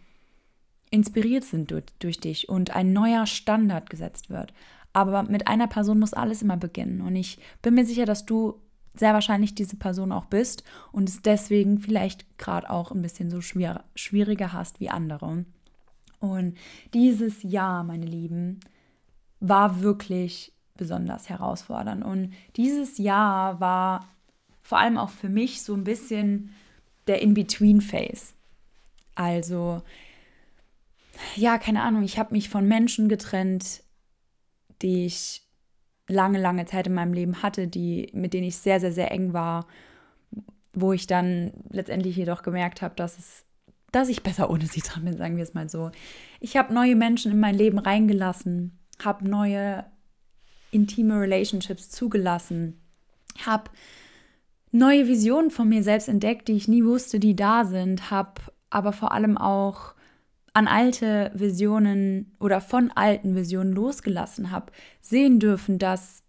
inspiriert 0.91 1.45
sind 1.45 1.71
durch, 1.71 1.85
durch 1.99 2.19
dich 2.21 2.49
und 2.49 2.75
ein 2.75 2.93
neuer 2.93 3.27
Standard 3.27 3.91
gesetzt 3.91 4.31
wird. 4.31 4.53
Aber 4.93 5.23
mit 5.23 5.47
einer 5.47 5.69
Person 5.69 6.01
muss 6.01 6.15
alles 6.15 6.43
immer 6.43 6.57
beginnen. 6.57 7.01
Und 7.01 7.15
ich 7.15 7.39
bin 7.63 7.75
mir 7.75 7.85
sicher, 7.85 8.07
dass 8.07 8.27
du 8.27 8.61
sehr 8.95 9.15
wahrscheinlich 9.15 9.55
diese 9.55 9.77
Person 9.77 10.11
auch 10.11 10.25
bist 10.25 10.65
und 10.91 11.09
es 11.09 11.23
deswegen 11.23 11.79
vielleicht 11.79 12.39
gerade 12.39 12.69
auch 12.69 12.91
ein 12.91 13.03
bisschen 13.03 13.31
so 13.31 13.41
schwer, 13.41 13.85
schwieriger 13.95 14.53
hast 14.53 14.81
wie 14.81 14.91
andere. 14.91 15.45
Und 16.19 16.57
dieses 16.93 17.43
Jahr, 17.43 17.85
meine 17.85 18.05
Lieben, 18.05 18.61
war 19.39 19.81
wirklich 19.81 20.53
besonders 20.77 21.29
herausfordernd. 21.29 22.05
Und 22.05 22.33
dieses 22.57 22.99
Jahr 22.99 23.61
war 23.61 24.09
vor 24.61 24.79
allem 24.79 24.99
auch 24.99 25.11
für 25.11 25.29
mich 25.29 25.63
so 25.63 25.75
ein 25.75 25.85
bisschen 25.85 26.51
der 27.07 27.23
In-Between-Phase. 27.23 28.35
Also, 29.15 29.83
ja, 31.37 31.59
keine 31.59 31.83
Ahnung, 31.83 32.03
ich 32.03 32.19
habe 32.19 32.35
mich 32.35 32.49
von 32.49 32.67
Menschen 32.67 33.09
getrennt, 33.09 33.83
die 34.83 35.07
ich 35.07 35.43
lange, 36.09 36.41
lange 36.41 36.67
Zeit 36.67 36.87
in 36.87 36.95
meinem 36.95 37.13
Leben 37.13 37.43
hatte, 37.43 37.69
die, 37.69 38.11
mit 38.13 38.35
denen 38.35 38.49
ich 38.49 38.57
sehr, 38.57 38.81
sehr, 38.81 38.93
sehr 38.93 39.11
eng 39.13 39.33
war, 39.33 39.67
wo 40.73 40.93
ich 40.93 41.07
dann 41.07 41.53
letztendlich 41.71 42.17
jedoch 42.17 42.43
gemerkt 42.43 42.83
habe, 42.83 42.95
dass 42.97 43.19
es, 43.19 43.45
dass 43.93 44.09
ich 44.09 44.23
besser 44.23 44.51
ohne 44.51 44.67
sie 44.67 44.81
dran 44.81 45.05
bin, 45.05 45.17
sagen 45.17 45.37
wir 45.37 45.45
es 45.45 45.55
mal 45.55 45.69
so. 45.69 45.91
Ich 46.41 46.57
habe 46.57 46.75
neue 46.75 46.97
Menschen 46.97 47.33
in 47.33 47.41
mein 47.41 47.55
Leben 47.55 47.79
reingelassen, 47.79 48.79
habe 49.03 49.29
neue 49.29 49.85
intime 50.71 51.21
Relationships 51.21 51.91
zugelassen, 51.91 52.81
habe 53.45 53.71
neue 54.73 55.09
Visionen 55.09 55.51
von 55.51 55.69
mir 55.69 55.83
selbst 55.83 56.09
entdeckt, 56.09 56.49
die 56.49 56.57
ich 56.57 56.69
nie 56.69 56.85
wusste, 56.85 57.19
die 57.19 57.35
da 57.35 57.65
sind, 57.65 58.11
habe 58.11 58.41
aber 58.71 58.93
vor 58.93 59.13
allem 59.13 59.37
auch 59.37 59.95
an 60.53 60.67
alte 60.67 61.31
Visionen 61.35 62.35
oder 62.41 62.61
von 62.61 62.91
alten 62.91 63.37
Visionen 63.37 63.73
losgelassen 63.73 64.51
habe, 64.51 64.73
sehen 65.01 65.39
dürfen, 65.39 65.79
dass 65.79 66.25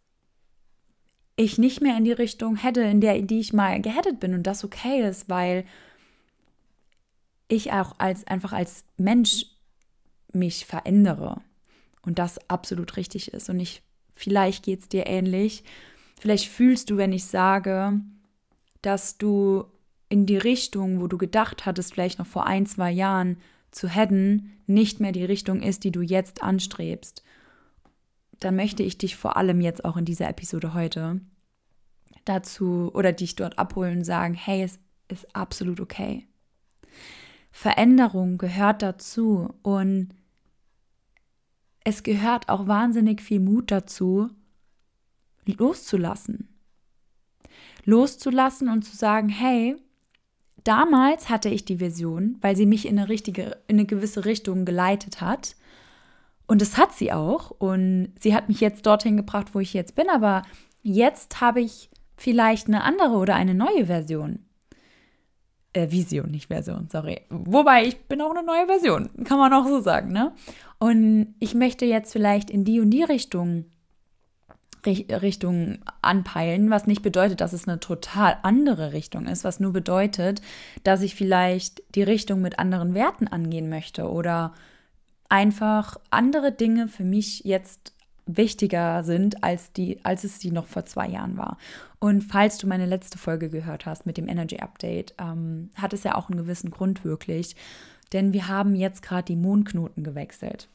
ich 1.36 1.58
nicht 1.58 1.82
mehr 1.82 1.98
in 1.98 2.04
die 2.04 2.12
Richtung 2.12 2.56
hätte, 2.56 2.82
in 2.82 3.02
der 3.02 3.20
die 3.22 3.40
ich 3.40 3.54
mal 3.54 3.82
geheadet 3.82 4.20
bin. 4.20 4.34
Und 4.34 4.44
das 4.44 4.64
okay 4.64 5.08
ist, 5.08 5.30
weil 5.30 5.66
ich 7.48 7.74
auch 7.74 7.96
als 7.98 8.26
einfach 8.28 8.54
als 8.54 8.86
Mensch 8.98 9.46
mich 10.34 10.66
verändere. 10.66 11.42
Und 12.04 12.20
das 12.20 12.50
absolut 12.50 12.98
richtig 12.98 13.34
ist. 13.34 13.50
Und 13.50 13.60
ich 13.60 13.82
vielleicht 14.16 14.64
geht 14.64 14.82
es 14.82 14.90
dir 14.90 15.08
ähnlich. 15.08 15.64
Vielleicht 16.20 16.48
fühlst 16.48 16.90
du, 16.90 16.98
wenn 16.98 17.14
ich 17.14 17.26
sage, 17.26 18.00
dass 18.82 19.18
du 19.18 19.66
in 20.10 20.26
die 20.26 20.38
Richtung, 20.38 21.02
wo 21.02 21.08
du 21.08 21.18
gedacht 21.18 21.66
hattest, 21.66 21.94
vielleicht 21.94 22.20
noch 22.20 22.28
vor 22.28 22.46
ein, 22.46 22.66
zwei 22.66 22.92
Jahren, 22.92 23.38
zu 23.72 23.88
headen 23.90 24.62
nicht 24.68 25.00
mehr 25.00 25.12
die 25.12 25.26
Richtung 25.26 25.62
ist, 25.62 25.84
die 25.84 25.92
du 25.92 26.02
jetzt 26.02 26.44
anstrebst, 26.44 27.24
dann 28.40 28.56
möchte 28.56 28.84
ich 28.84 28.98
dich 28.98 29.16
vor 29.16 29.38
allem 29.38 29.62
jetzt 29.62 29.86
auch 29.86 29.98
in 29.98 30.06
dieser 30.06 30.30
Episode 30.30 30.74
heute 30.74 31.22
dazu 32.26 32.92
oder 32.94 33.12
dich 33.12 33.36
dort 33.36 33.58
abholen 33.58 34.00
und 34.00 34.04
sagen, 34.04 34.34
hey, 34.34 34.64
es 34.64 34.80
ist 35.08 35.36
absolut 35.36 35.80
okay. 35.80 36.28
Veränderung 37.52 38.38
gehört 38.38 38.82
dazu 38.82 39.54
und 39.62 40.10
es 41.84 42.04
gehört 42.04 42.50
auch 42.50 42.68
wahnsinnig 42.68 43.22
viel 43.22 43.40
Mut 43.40 43.72
dazu, 43.72 44.30
loszulassen. 45.46 46.48
Loszulassen 47.84 48.70
und 48.70 48.84
zu 48.84 48.96
sagen, 48.96 49.30
hey, 49.30 49.76
damals 50.64 51.30
hatte 51.30 51.50
ich 51.50 51.66
die 51.66 51.80
Vision, 51.80 52.38
weil 52.42 52.56
sie 52.56 52.66
mich 52.66 52.88
in 52.88 52.98
eine 52.98 53.10
richtige, 53.10 53.58
in 53.68 53.78
eine 53.78 53.86
gewisse 53.86 54.26
Richtung 54.26 54.66
geleitet 54.66 55.22
hat. 55.22 55.56
Und 56.48 56.62
das 56.62 56.78
hat 56.78 56.94
sie 56.94 57.12
auch. 57.12 57.52
Und 57.52 58.14
sie 58.20 58.36
hat 58.36 58.50
mich 58.50 58.60
jetzt 58.60 58.86
dorthin 58.86 59.18
gebracht, 59.18 59.54
wo 59.54 59.60
ich 59.60 59.74
jetzt 59.74 59.96
bin. 59.96 60.10
Aber 60.10 60.44
jetzt 60.84 61.42
habe 61.42 61.62
ich 61.62 61.90
vielleicht 62.18 62.68
eine 62.68 62.84
andere 62.84 63.16
oder 63.16 63.36
eine 63.36 63.54
neue 63.54 63.88
Version. 63.88 64.40
Äh, 65.74 65.90
Vision, 65.92 66.30
nicht 66.32 66.48
Version, 66.48 66.90
sorry. 66.92 67.22
Wobei 67.30 67.86
ich 67.86 67.98
bin 68.06 68.22
auch 68.22 68.32
eine 68.32 68.44
neue 68.44 68.66
Version, 68.68 69.10
kann 69.24 69.40
man 69.40 69.54
auch 69.54 69.66
so 69.66 69.80
sagen, 69.80 70.12
ne? 70.12 70.34
Und 70.80 71.36
ich 71.40 71.56
möchte 71.56 71.86
jetzt 71.86 72.12
vielleicht 72.12 72.50
in 72.50 72.66
die 72.66 72.82
und 72.82 72.90
die 72.90 73.04
Richtung 73.04 73.66
Richtung 74.86 75.80
anpeilen, 76.02 76.70
was 76.70 76.88
nicht 76.88 77.02
bedeutet, 77.02 77.42
dass 77.42 77.54
es 77.54 77.68
eine 77.68 77.80
total 77.80 78.38
andere 78.44 78.94
Richtung 78.94 79.28
ist, 79.28 79.44
was 79.44 79.60
nur 79.60 79.74
bedeutet, 79.74 80.42
dass 80.84 81.02
ich 81.02 81.16
vielleicht 81.16 81.84
die 81.96 82.04
Richtung 82.04 82.42
mit 82.42 82.60
anderen 82.60 82.94
Werten 82.94 83.28
angehen 83.28 83.70
möchte 83.70 84.10
oder 84.10 84.54
einfach 85.30 85.98
andere 86.10 86.52
Dinge 86.52 86.88
für 86.88 87.04
mich 87.04 87.44
jetzt 87.44 87.94
wichtiger 88.26 89.04
sind, 89.04 89.44
als, 89.44 89.72
die, 89.74 90.04
als 90.04 90.24
es 90.24 90.40
sie 90.40 90.52
noch 90.52 90.68
vor 90.68 90.86
zwei 90.86 91.08
Jahren 91.08 91.38
war. 91.38 91.58
Und 92.00 92.22
falls 92.24 92.58
du 92.58 92.68
meine 92.68 92.86
letzte 92.86 93.18
Folge 93.18 93.50
gehört 93.50 93.86
hast 93.86 94.06
mit 94.06 94.18
dem 94.18 94.28
Energy 94.28 94.60
Update, 94.60 95.14
ähm, 95.20 95.70
hat 95.76 95.94
es 95.94 96.04
ja 96.04 96.16
auch 96.16 96.30
einen 96.30 96.38
gewissen 96.38 96.72
Grund 96.72 97.04
wirklich, 97.04 97.56
denn 98.14 98.34
wir 98.34 98.48
haben 98.48 98.76
jetzt 98.76 99.02
gerade 99.02 99.26
die 99.26 99.36
Mondknoten 99.36 100.04
gewechselt. 100.04 100.68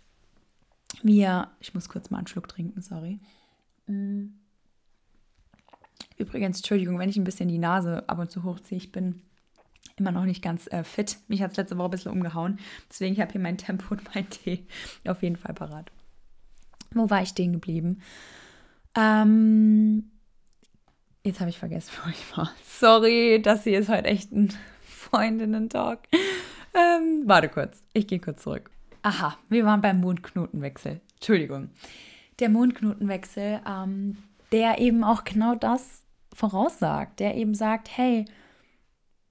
Wir, 1.02 1.48
ich 1.60 1.74
muss 1.74 1.88
kurz 1.88 2.10
mal 2.10 2.18
einen 2.18 2.26
Schluck 2.26 2.48
trinken, 2.48 2.80
sorry. 2.80 3.20
Mm. 3.86 4.26
Übrigens, 6.18 6.58
Entschuldigung, 6.58 6.98
wenn 6.98 7.08
ich 7.08 7.16
ein 7.16 7.24
bisschen 7.24 7.48
die 7.48 7.58
Nase 7.58 8.08
ab 8.08 8.18
und 8.18 8.30
zu 8.30 8.42
hochziehe, 8.42 8.78
ich 8.78 8.90
bin 8.90 9.22
immer 9.96 10.12
noch 10.12 10.24
nicht 10.24 10.42
ganz 10.42 10.66
äh, 10.68 10.84
fit. 10.84 11.18
Mich 11.28 11.42
hat 11.42 11.52
es 11.52 11.56
letzte 11.56 11.76
Woche 11.78 11.88
ein 11.88 11.90
bisschen 11.90 12.12
umgehauen. 12.12 12.58
Deswegen 12.90 13.16
habe 13.16 13.26
ich 13.26 13.32
hier 13.32 13.40
mein 13.40 13.58
Tempo 13.58 13.86
und 13.90 14.14
mein 14.14 14.28
Tee 14.30 14.66
auf 15.06 15.22
jeden 15.22 15.36
Fall 15.36 15.54
parat. 15.54 15.90
Wo 16.92 17.10
war 17.10 17.22
ich 17.22 17.30
stehen 17.30 17.52
geblieben? 17.52 18.00
Ähm, 18.94 20.10
jetzt 21.24 21.40
habe 21.40 21.50
ich 21.50 21.58
vergessen, 21.58 21.92
wo 22.04 22.10
ich 22.10 22.36
war. 22.36 22.50
Sorry, 22.64 23.40
das 23.42 23.64
hier 23.64 23.80
ist 23.80 23.88
heute 23.88 24.06
echt 24.06 24.32
ein 24.32 24.52
Freundinnen-Talk. 24.82 26.00
Ähm, 26.74 27.22
warte 27.26 27.48
kurz, 27.48 27.84
ich 27.92 28.06
gehe 28.06 28.20
kurz 28.20 28.42
zurück. 28.42 28.70
Aha, 29.02 29.38
wir 29.48 29.64
waren 29.64 29.80
beim 29.80 30.00
Mondknotenwechsel. 30.00 31.00
Entschuldigung 31.14 31.70
der 32.38 32.48
Mondknotenwechsel, 32.48 33.60
ähm, 33.68 34.18
der 34.52 34.78
eben 34.78 35.04
auch 35.04 35.24
genau 35.24 35.54
das 35.54 36.02
voraussagt, 36.32 37.20
der 37.20 37.34
eben 37.36 37.54
sagt, 37.54 37.88
hey, 37.96 38.26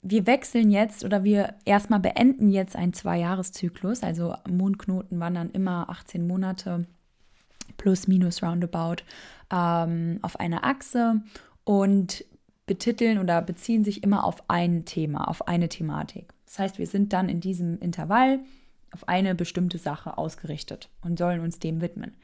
wir 0.01 0.27
wechseln 0.27 0.69
jetzt 0.69 1.03
oder 1.03 1.23
wir 1.23 1.55
erstmal 1.65 1.99
beenden 1.99 2.51
jetzt 2.51 2.75
einen 2.75 2.93
Zwei-Jahres-Zyklus, 2.93 4.03
also 4.03 4.35
Mondknoten 4.47 5.19
wandern 5.19 5.49
immer 5.51 5.89
18 5.89 6.27
Monate 6.27 6.85
plus 7.77 8.07
minus 8.07 8.43
roundabout 8.43 9.03
ähm, 9.51 10.19
auf 10.21 10.39
einer 10.39 10.63
Achse 10.63 11.21
und 11.63 12.23
betiteln 12.67 13.17
oder 13.17 13.41
beziehen 13.41 13.83
sich 13.83 14.03
immer 14.03 14.23
auf 14.23 14.43
ein 14.47 14.85
Thema, 14.85 15.27
auf 15.27 15.47
eine 15.47 15.69
Thematik. 15.69 16.33
Das 16.45 16.59
heißt, 16.59 16.77
wir 16.77 16.87
sind 16.87 17.13
dann 17.13 17.29
in 17.29 17.39
diesem 17.39 17.79
Intervall 17.79 18.39
auf 18.91 19.07
eine 19.07 19.35
bestimmte 19.35 19.77
Sache 19.77 20.17
ausgerichtet 20.17 20.89
und 21.01 21.19
sollen 21.19 21.41
uns 21.41 21.59
dem 21.59 21.81
widmen. 21.81 22.15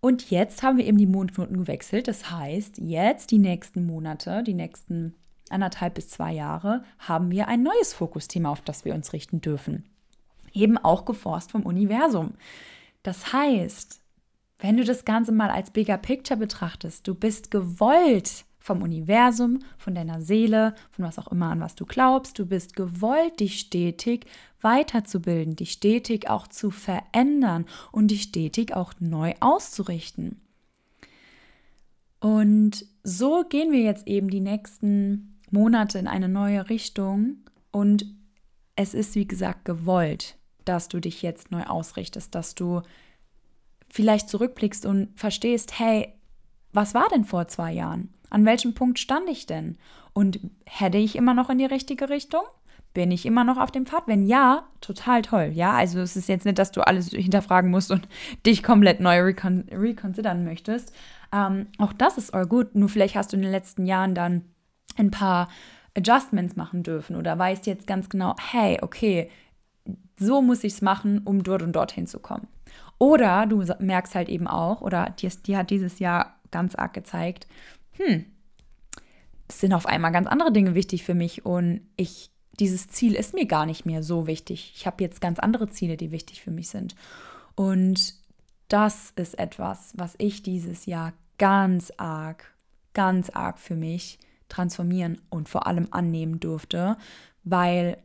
Und 0.00 0.30
jetzt 0.30 0.62
haben 0.62 0.78
wir 0.78 0.86
eben 0.86 0.98
die 0.98 1.06
Mondknoten 1.06 1.56
gewechselt. 1.56 2.08
Das 2.08 2.30
heißt, 2.30 2.78
jetzt 2.78 3.30
die 3.30 3.38
nächsten 3.38 3.84
Monate, 3.86 4.42
die 4.44 4.54
nächsten 4.54 5.14
anderthalb 5.50 5.94
bis 5.94 6.08
zwei 6.08 6.32
Jahre, 6.32 6.84
haben 6.98 7.30
wir 7.30 7.48
ein 7.48 7.62
neues 7.62 7.94
Fokusthema, 7.94 8.50
auf 8.50 8.60
das 8.60 8.84
wir 8.84 8.94
uns 8.94 9.12
richten 9.12 9.40
dürfen. 9.40 9.84
Eben 10.52 10.78
auch 10.78 11.04
geforst 11.04 11.50
vom 11.50 11.62
Universum. 11.64 12.34
Das 13.02 13.32
heißt, 13.32 14.00
wenn 14.58 14.76
du 14.76 14.84
das 14.84 15.04
Ganze 15.04 15.32
mal 15.32 15.50
als 15.50 15.70
bigger 15.70 15.98
picture 15.98 16.38
betrachtest, 16.38 17.06
du 17.06 17.14
bist 17.14 17.50
gewollt 17.50 18.44
vom 18.58 18.82
Universum, 18.82 19.60
von 19.78 19.94
deiner 19.94 20.20
Seele, 20.20 20.74
von 20.90 21.04
was 21.04 21.18
auch 21.18 21.28
immer, 21.28 21.50
an 21.50 21.60
was 21.60 21.74
du 21.74 21.86
glaubst. 21.86 22.38
Du 22.38 22.46
bist 22.46 22.74
gewollt, 22.74 23.40
dich 23.40 23.58
stetig 23.60 24.26
weiterzubilden, 24.60 25.56
dich 25.56 25.72
stetig 25.72 26.28
auch 26.28 26.48
zu 26.48 26.70
verändern 26.70 27.66
und 27.92 28.10
dich 28.10 28.22
stetig 28.22 28.74
auch 28.74 28.92
neu 28.98 29.34
auszurichten. 29.40 30.40
Und 32.20 32.84
so 33.04 33.44
gehen 33.48 33.70
wir 33.70 33.80
jetzt 33.80 34.08
eben 34.08 34.28
die 34.28 34.40
nächsten 34.40 35.38
Monate 35.50 35.98
in 35.98 36.08
eine 36.08 36.28
neue 36.28 36.68
Richtung 36.68 37.36
und 37.70 38.06
es 38.74 38.94
ist, 38.94 39.14
wie 39.14 39.26
gesagt, 39.26 39.64
gewollt, 39.64 40.36
dass 40.64 40.88
du 40.88 41.00
dich 41.00 41.22
jetzt 41.22 41.50
neu 41.50 41.64
ausrichtest, 41.64 42.34
dass 42.34 42.54
du 42.54 42.82
vielleicht 43.88 44.28
zurückblickst 44.28 44.84
und 44.84 45.18
verstehst, 45.18 45.78
hey, 45.78 46.12
was 46.72 46.94
war 46.94 47.08
denn 47.08 47.24
vor 47.24 47.48
zwei 47.48 47.72
Jahren? 47.72 48.12
An 48.30 48.44
welchem 48.44 48.74
Punkt 48.74 48.98
stand 48.98 49.28
ich 49.28 49.46
denn? 49.46 49.76
Und 50.12 50.40
hätte 50.66 50.98
ich 50.98 51.16
immer 51.16 51.34
noch 51.34 51.50
in 51.50 51.58
die 51.58 51.64
richtige 51.64 52.08
Richtung? 52.08 52.42
Bin 52.94 53.10
ich 53.10 53.26
immer 53.26 53.44
noch 53.44 53.58
auf 53.58 53.70
dem 53.70 53.86
Pfad? 53.86 54.04
Wenn 54.06 54.26
ja, 54.26 54.64
total 54.80 55.22
toll. 55.22 55.50
Ja, 55.52 55.72
also 55.72 56.00
es 56.00 56.16
ist 56.16 56.28
jetzt 56.28 56.44
nicht, 56.44 56.58
dass 56.58 56.72
du 56.72 56.80
alles 56.80 57.10
hinterfragen 57.10 57.70
musst 57.70 57.90
und 57.90 58.08
dich 58.46 58.62
komplett 58.62 59.00
neu 59.00 59.20
recon 59.20 59.66
reconsidern 59.70 60.44
möchtest. 60.44 60.92
Ähm, 61.32 61.66
auch 61.78 61.92
das 61.92 62.18
ist 62.18 62.34
all 62.34 62.46
gut. 62.46 62.74
Nur 62.74 62.88
vielleicht 62.88 63.14
hast 63.14 63.32
du 63.32 63.36
in 63.36 63.42
den 63.42 63.52
letzten 63.52 63.86
Jahren 63.86 64.14
dann 64.14 64.44
ein 64.96 65.10
paar 65.10 65.48
Adjustments 65.96 66.56
machen 66.56 66.82
dürfen 66.82 67.16
oder 67.16 67.38
weißt 67.38 67.66
jetzt 67.66 67.86
ganz 67.86 68.08
genau, 68.08 68.34
hey, 68.50 68.78
okay, 68.82 69.30
so 70.18 70.42
muss 70.42 70.64
ich 70.64 70.74
es 70.74 70.82
machen, 70.82 71.20
um 71.24 71.42
dort 71.42 71.62
und 71.62 71.72
dorthin 71.72 72.06
zu 72.06 72.18
kommen. 72.18 72.48
Oder 72.98 73.46
du 73.46 73.64
merkst 73.78 74.14
halt 74.14 74.28
eben 74.28 74.46
auch, 74.48 74.80
oder 74.80 75.10
dir, 75.10 75.30
dir 75.30 75.58
hat 75.58 75.70
dieses 75.70 75.98
Jahr 75.98 76.36
ganz 76.50 76.74
arg 76.74 76.92
gezeigt, 76.92 77.46
hm, 77.98 78.26
sind 79.50 79.72
auf 79.72 79.86
einmal 79.86 80.12
ganz 80.12 80.26
andere 80.26 80.52
Dinge 80.52 80.74
wichtig 80.74 81.04
für 81.04 81.14
mich 81.14 81.44
und 81.44 81.80
ich, 81.96 82.30
dieses 82.58 82.88
Ziel 82.88 83.14
ist 83.14 83.34
mir 83.34 83.46
gar 83.46 83.66
nicht 83.66 83.86
mehr 83.86 84.02
so 84.02 84.26
wichtig. 84.26 84.72
Ich 84.76 84.86
habe 84.86 85.02
jetzt 85.02 85.20
ganz 85.20 85.38
andere 85.38 85.68
Ziele, 85.68 85.96
die 85.96 86.10
wichtig 86.10 86.42
für 86.42 86.50
mich 86.50 86.68
sind. 86.68 86.94
Und 87.54 88.14
das 88.68 89.12
ist 89.16 89.38
etwas, 89.38 89.92
was 89.96 90.14
ich 90.18 90.42
dieses 90.42 90.86
Jahr 90.86 91.12
ganz 91.38 91.92
arg, 91.96 92.54
ganz 92.94 93.30
arg 93.30 93.58
für 93.58 93.76
mich 93.76 94.18
transformieren 94.48 95.20
und 95.30 95.48
vor 95.48 95.66
allem 95.66 95.88
annehmen 95.90 96.40
durfte, 96.40 96.96
weil 97.44 97.98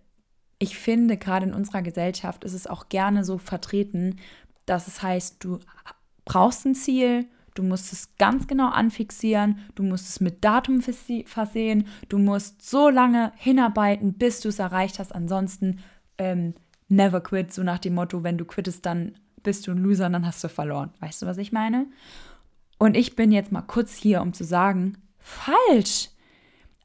ich 0.59 0.77
finde, 0.77 1.17
gerade 1.17 1.47
in 1.47 1.53
unserer 1.53 1.81
Gesellschaft 1.81 2.43
ist 2.43 2.53
es 2.53 2.67
auch 2.67 2.87
gerne 2.89 3.25
so 3.25 3.37
vertreten, 3.37 4.17
dass 4.65 4.87
es 4.87 5.01
heißt, 5.01 5.43
du 5.43 5.59
brauchst 6.25 6.65
ein 6.65 6.75
Ziel, 6.75 7.27
du 7.55 7.63
musst 7.63 7.93
es 7.93 8.15
ganz 8.17 8.47
genau 8.47 8.69
anfixieren, 8.69 9.59
du 9.75 9.83
musst 9.83 10.09
es 10.09 10.19
mit 10.19 10.43
Datum 10.43 10.81
versehen, 10.81 11.87
du 12.09 12.17
musst 12.17 12.67
so 12.67 12.89
lange 12.89 13.31
hinarbeiten, 13.35 14.13
bis 14.13 14.41
du 14.41 14.49
es 14.49 14.59
erreicht 14.59 14.99
hast. 14.99 15.13
Ansonsten 15.13 15.79
ähm, 16.17 16.53
never 16.87 17.21
quit, 17.21 17.53
so 17.53 17.63
nach 17.63 17.79
dem 17.79 17.95
Motto, 17.95 18.23
wenn 18.23 18.37
du 18.37 18.45
quittest, 18.45 18.85
dann 18.85 19.15
bist 19.43 19.67
du 19.67 19.71
ein 19.71 19.77
Loser 19.77 20.07
und 20.07 20.13
dann 20.13 20.25
hast 20.25 20.43
du 20.43 20.49
verloren. 20.49 20.91
Weißt 20.99 21.21
du, 21.21 21.25
was 21.25 21.37
ich 21.37 21.51
meine? 21.51 21.87
Und 22.77 22.95
ich 22.97 23.15
bin 23.15 23.31
jetzt 23.31 23.51
mal 23.51 23.61
kurz 23.61 23.93
hier, 23.93 24.21
um 24.21 24.33
zu 24.33 24.43
sagen, 24.43 24.97
falsch. 25.19 26.09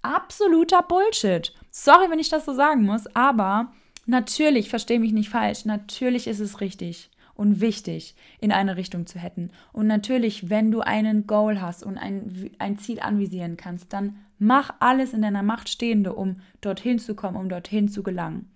Absoluter 0.02 0.82
Bullshit. 0.82 1.52
Sorry, 1.70 2.10
wenn 2.10 2.18
ich 2.18 2.28
das 2.28 2.44
so 2.44 2.54
sagen 2.54 2.82
muss, 2.82 3.06
aber 3.14 3.72
natürlich, 4.06 4.70
verstehe 4.70 5.00
mich 5.00 5.12
nicht 5.12 5.28
falsch, 5.28 5.64
natürlich 5.64 6.26
ist 6.26 6.40
es 6.40 6.60
richtig 6.60 7.10
und 7.38 7.60
wichtig, 7.60 8.16
in 8.40 8.50
eine 8.50 8.76
Richtung 8.76 9.06
zu 9.06 9.20
hätten. 9.20 9.50
Und 9.72 9.86
natürlich, 9.86 10.50
wenn 10.50 10.72
du 10.72 10.80
einen 10.80 11.28
Goal 11.28 11.60
hast 11.60 11.84
und 11.84 11.96
ein, 11.96 12.50
ein 12.58 12.78
Ziel 12.78 12.98
anvisieren 12.98 13.56
kannst, 13.56 13.92
dann 13.92 14.16
mach 14.40 14.74
alles 14.80 15.12
in 15.12 15.22
deiner 15.22 15.44
Macht 15.44 15.68
Stehende, 15.68 16.14
um 16.14 16.40
dorthin 16.60 16.98
zu 16.98 17.14
kommen, 17.14 17.36
um 17.36 17.48
dorthin 17.48 17.88
zu 17.88 18.02
gelangen. 18.02 18.50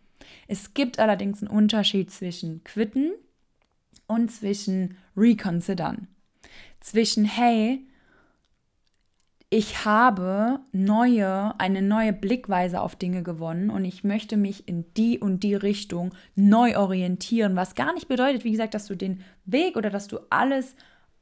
Es 0.49 0.75
gibt 0.75 0.99
allerdings 0.99 1.43
einen 1.43 1.57
Unterschied 1.57 2.11
zwischen 2.11 2.65
quitten 2.65 3.13
und 4.09 4.33
zwischen 4.33 4.97
reconsidern. 5.17 6.09
Zwischen, 6.81 7.25
hey, 7.25 7.87
ich 9.55 9.85
habe 9.85 10.61
neue, 10.73 11.61
eine 11.61 11.83
neue 11.83 12.15
Blickweise 12.15 12.81
auf 12.81 12.97
Dinge 12.97 13.23
gewonnen 13.23 13.69
und 13.69 13.85
ich 13.85 14.03
möchte 14.03 14.39
mich 14.39 14.67
in 14.67 14.87
die 14.95 15.19
und 15.19 15.43
die 15.43 15.55
Richtung 15.55 16.15
neu 16.35 16.79
orientieren, 16.79 17.55
was 17.55 17.75
gar 17.75 17.93
nicht 17.93 18.09
bedeutet, 18.09 18.45
wie 18.45 18.53
gesagt, 18.53 18.73
dass 18.73 18.87
du 18.87 18.97
den 18.97 19.23
Weg 19.45 19.77
oder 19.77 19.91
dass 19.91 20.09
du 20.09 20.21
alles 20.31 20.75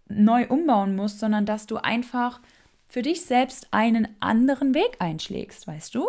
neu 0.07 0.47
umbauen 0.47 0.95
musst, 0.95 1.19
sondern 1.19 1.45
dass 1.45 1.67
du 1.67 1.79
einfach 1.79 2.41
für 2.87 3.03
dich 3.03 3.23
selbst 3.25 3.67
einen 3.73 4.07
anderen 4.21 4.75
Weg 4.75 4.99
einschlägst, 5.01 5.67
weißt 5.67 5.93
du? 5.97 6.09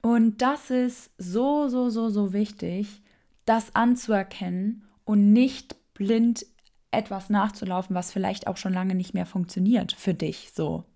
Und 0.00 0.40
das 0.40 0.70
ist 0.70 1.10
so, 1.18 1.68
so, 1.68 1.90
so, 1.90 2.08
so 2.08 2.32
wichtig, 2.32 3.02
das 3.44 3.74
anzuerkennen 3.74 4.84
und 5.04 5.34
nicht 5.34 5.76
blind 5.92 6.46
etwas 6.92 7.28
nachzulaufen, 7.28 7.94
was 7.94 8.10
vielleicht 8.10 8.46
auch 8.46 8.56
schon 8.56 8.72
lange 8.72 8.94
nicht 8.94 9.12
mehr 9.12 9.26
funktioniert 9.26 9.92
für 9.92 10.14
dich 10.14 10.52
so. 10.54 10.86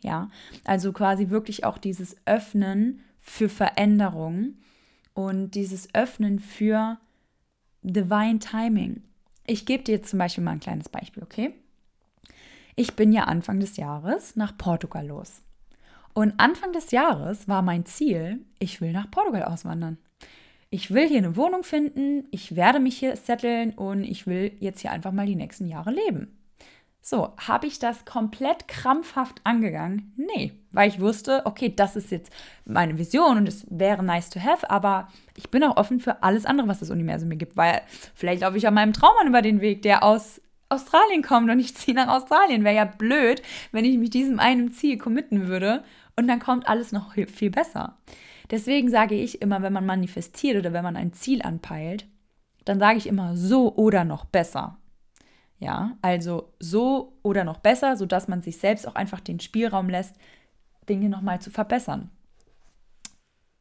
Ja, 0.00 0.30
also 0.64 0.92
quasi 0.92 1.30
wirklich 1.30 1.64
auch 1.64 1.78
dieses 1.78 2.16
Öffnen 2.24 3.00
für 3.20 3.48
Veränderung 3.48 4.54
und 5.14 5.50
dieses 5.52 5.92
Öffnen 5.94 6.38
für 6.38 6.98
Divine 7.82 8.38
Timing. 8.38 9.02
Ich 9.46 9.66
gebe 9.66 9.82
dir 9.82 9.96
jetzt 9.96 10.10
zum 10.10 10.18
Beispiel 10.18 10.44
mal 10.44 10.52
ein 10.52 10.60
kleines 10.60 10.88
Beispiel, 10.88 11.22
okay? 11.22 11.54
Ich 12.76 12.94
bin 12.94 13.12
ja 13.12 13.24
Anfang 13.24 13.58
des 13.58 13.76
Jahres 13.76 14.36
nach 14.36 14.56
Portugal 14.56 15.06
los. 15.06 15.42
Und 16.14 16.34
Anfang 16.38 16.72
des 16.72 16.90
Jahres 16.90 17.48
war 17.48 17.62
mein 17.62 17.86
Ziel, 17.86 18.44
ich 18.58 18.80
will 18.80 18.92
nach 18.92 19.10
Portugal 19.10 19.44
auswandern. 19.44 19.98
Ich 20.70 20.92
will 20.92 21.08
hier 21.08 21.18
eine 21.18 21.36
Wohnung 21.36 21.64
finden, 21.64 22.28
ich 22.30 22.54
werde 22.54 22.78
mich 22.78 22.98
hier 22.98 23.16
setteln 23.16 23.72
und 23.72 24.04
ich 24.04 24.26
will 24.26 24.52
jetzt 24.60 24.80
hier 24.80 24.92
einfach 24.92 25.12
mal 25.12 25.26
die 25.26 25.36
nächsten 25.36 25.66
Jahre 25.66 25.90
leben. 25.90 26.37
So, 27.10 27.32
habe 27.38 27.66
ich 27.66 27.78
das 27.78 28.04
komplett 28.04 28.68
krampfhaft 28.68 29.40
angegangen? 29.42 30.12
Nee, 30.18 30.52
weil 30.72 30.90
ich 30.90 31.00
wusste, 31.00 31.40
okay, 31.46 31.72
das 31.74 31.96
ist 31.96 32.10
jetzt 32.10 32.30
meine 32.66 32.98
Vision 32.98 33.38
und 33.38 33.48
es 33.48 33.66
wäre 33.70 34.02
nice 34.02 34.28
to 34.28 34.38
have, 34.38 34.68
aber 34.68 35.08
ich 35.34 35.48
bin 35.48 35.64
auch 35.64 35.78
offen 35.78 36.00
für 36.00 36.22
alles 36.22 36.44
andere, 36.44 36.68
was 36.68 36.80
das 36.80 36.90
Universum 36.90 37.30
mir 37.30 37.38
gibt, 37.38 37.56
weil 37.56 37.80
vielleicht 38.14 38.42
laufe 38.42 38.58
ich 38.58 38.68
auch 38.68 38.72
meinem 38.72 38.92
Traummann 38.92 39.26
über 39.26 39.40
den 39.40 39.62
Weg, 39.62 39.80
der 39.80 40.02
aus 40.02 40.42
Australien 40.68 41.22
kommt 41.22 41.50
und 41.50 41.58
ich 41.58 41.74
ziehe 41.76 41.94
nach 41.94 42.08
Australien. 42.08 42.62
Wäre 42.62 42.76
ja 42.76 42.84
blöd, 42.84 43.40
wenn 43.72 43.86
ich 43.86 43.96
mich 43.96 44.10
diesem 44.10 44.38
einen 44.38 44.70
Ziel 44.72 44.98
committen 44.98 45.48
würde 45.48 45.84
und 46.14 46.28
dann 46.28 46.40
kommt 46.40 46.68
alles 46.68 46.92
noch 46.92 47.14
viel 47.14 47.50
besser. 47.50 47.96
Deswegen 48.50 48.90
sage 48.90 49.14
ich 49.14 49.40
immer, 49.40 49.62
wenn 49.62 49.72
man 49.72 49.86
manifestiert 49.86 50.58
oder 50.58 50.74
wenn 50.74 50.84
man 50.84 50.96
ein 50.96 51.14
Ziel 51.14 51.40
anpeilt, 51.40 52.06
dann 52.66 52.78
sage 52.78 52.98
ich 52.98 53.06
immer 53.06 53.34
so 53.34 53.74
oder 53.76 54.04
noch 54.04 54.26
besser. 54.26 54.77
Ja, 55.60 55.96
also 56.02 56.52
so 56.60 57.18
oder 57.22 57.44
noch 57.44 57.58
besser, 57.58 57.96
sodass 57.96 58.28
man 58.28 58.42
sich 58.42 58.58
selbst 58.58 58.86
auch 58.86 58.94
einfach 58.94 59.20
den 59.20 59.40
Spielraum 59.40 59.88
lässt, 59.88 60.14
Dinge 60.88 61.08
nochmal 61.08 61.40
zu 61.40 61.50
verbessern. 61.50 62.10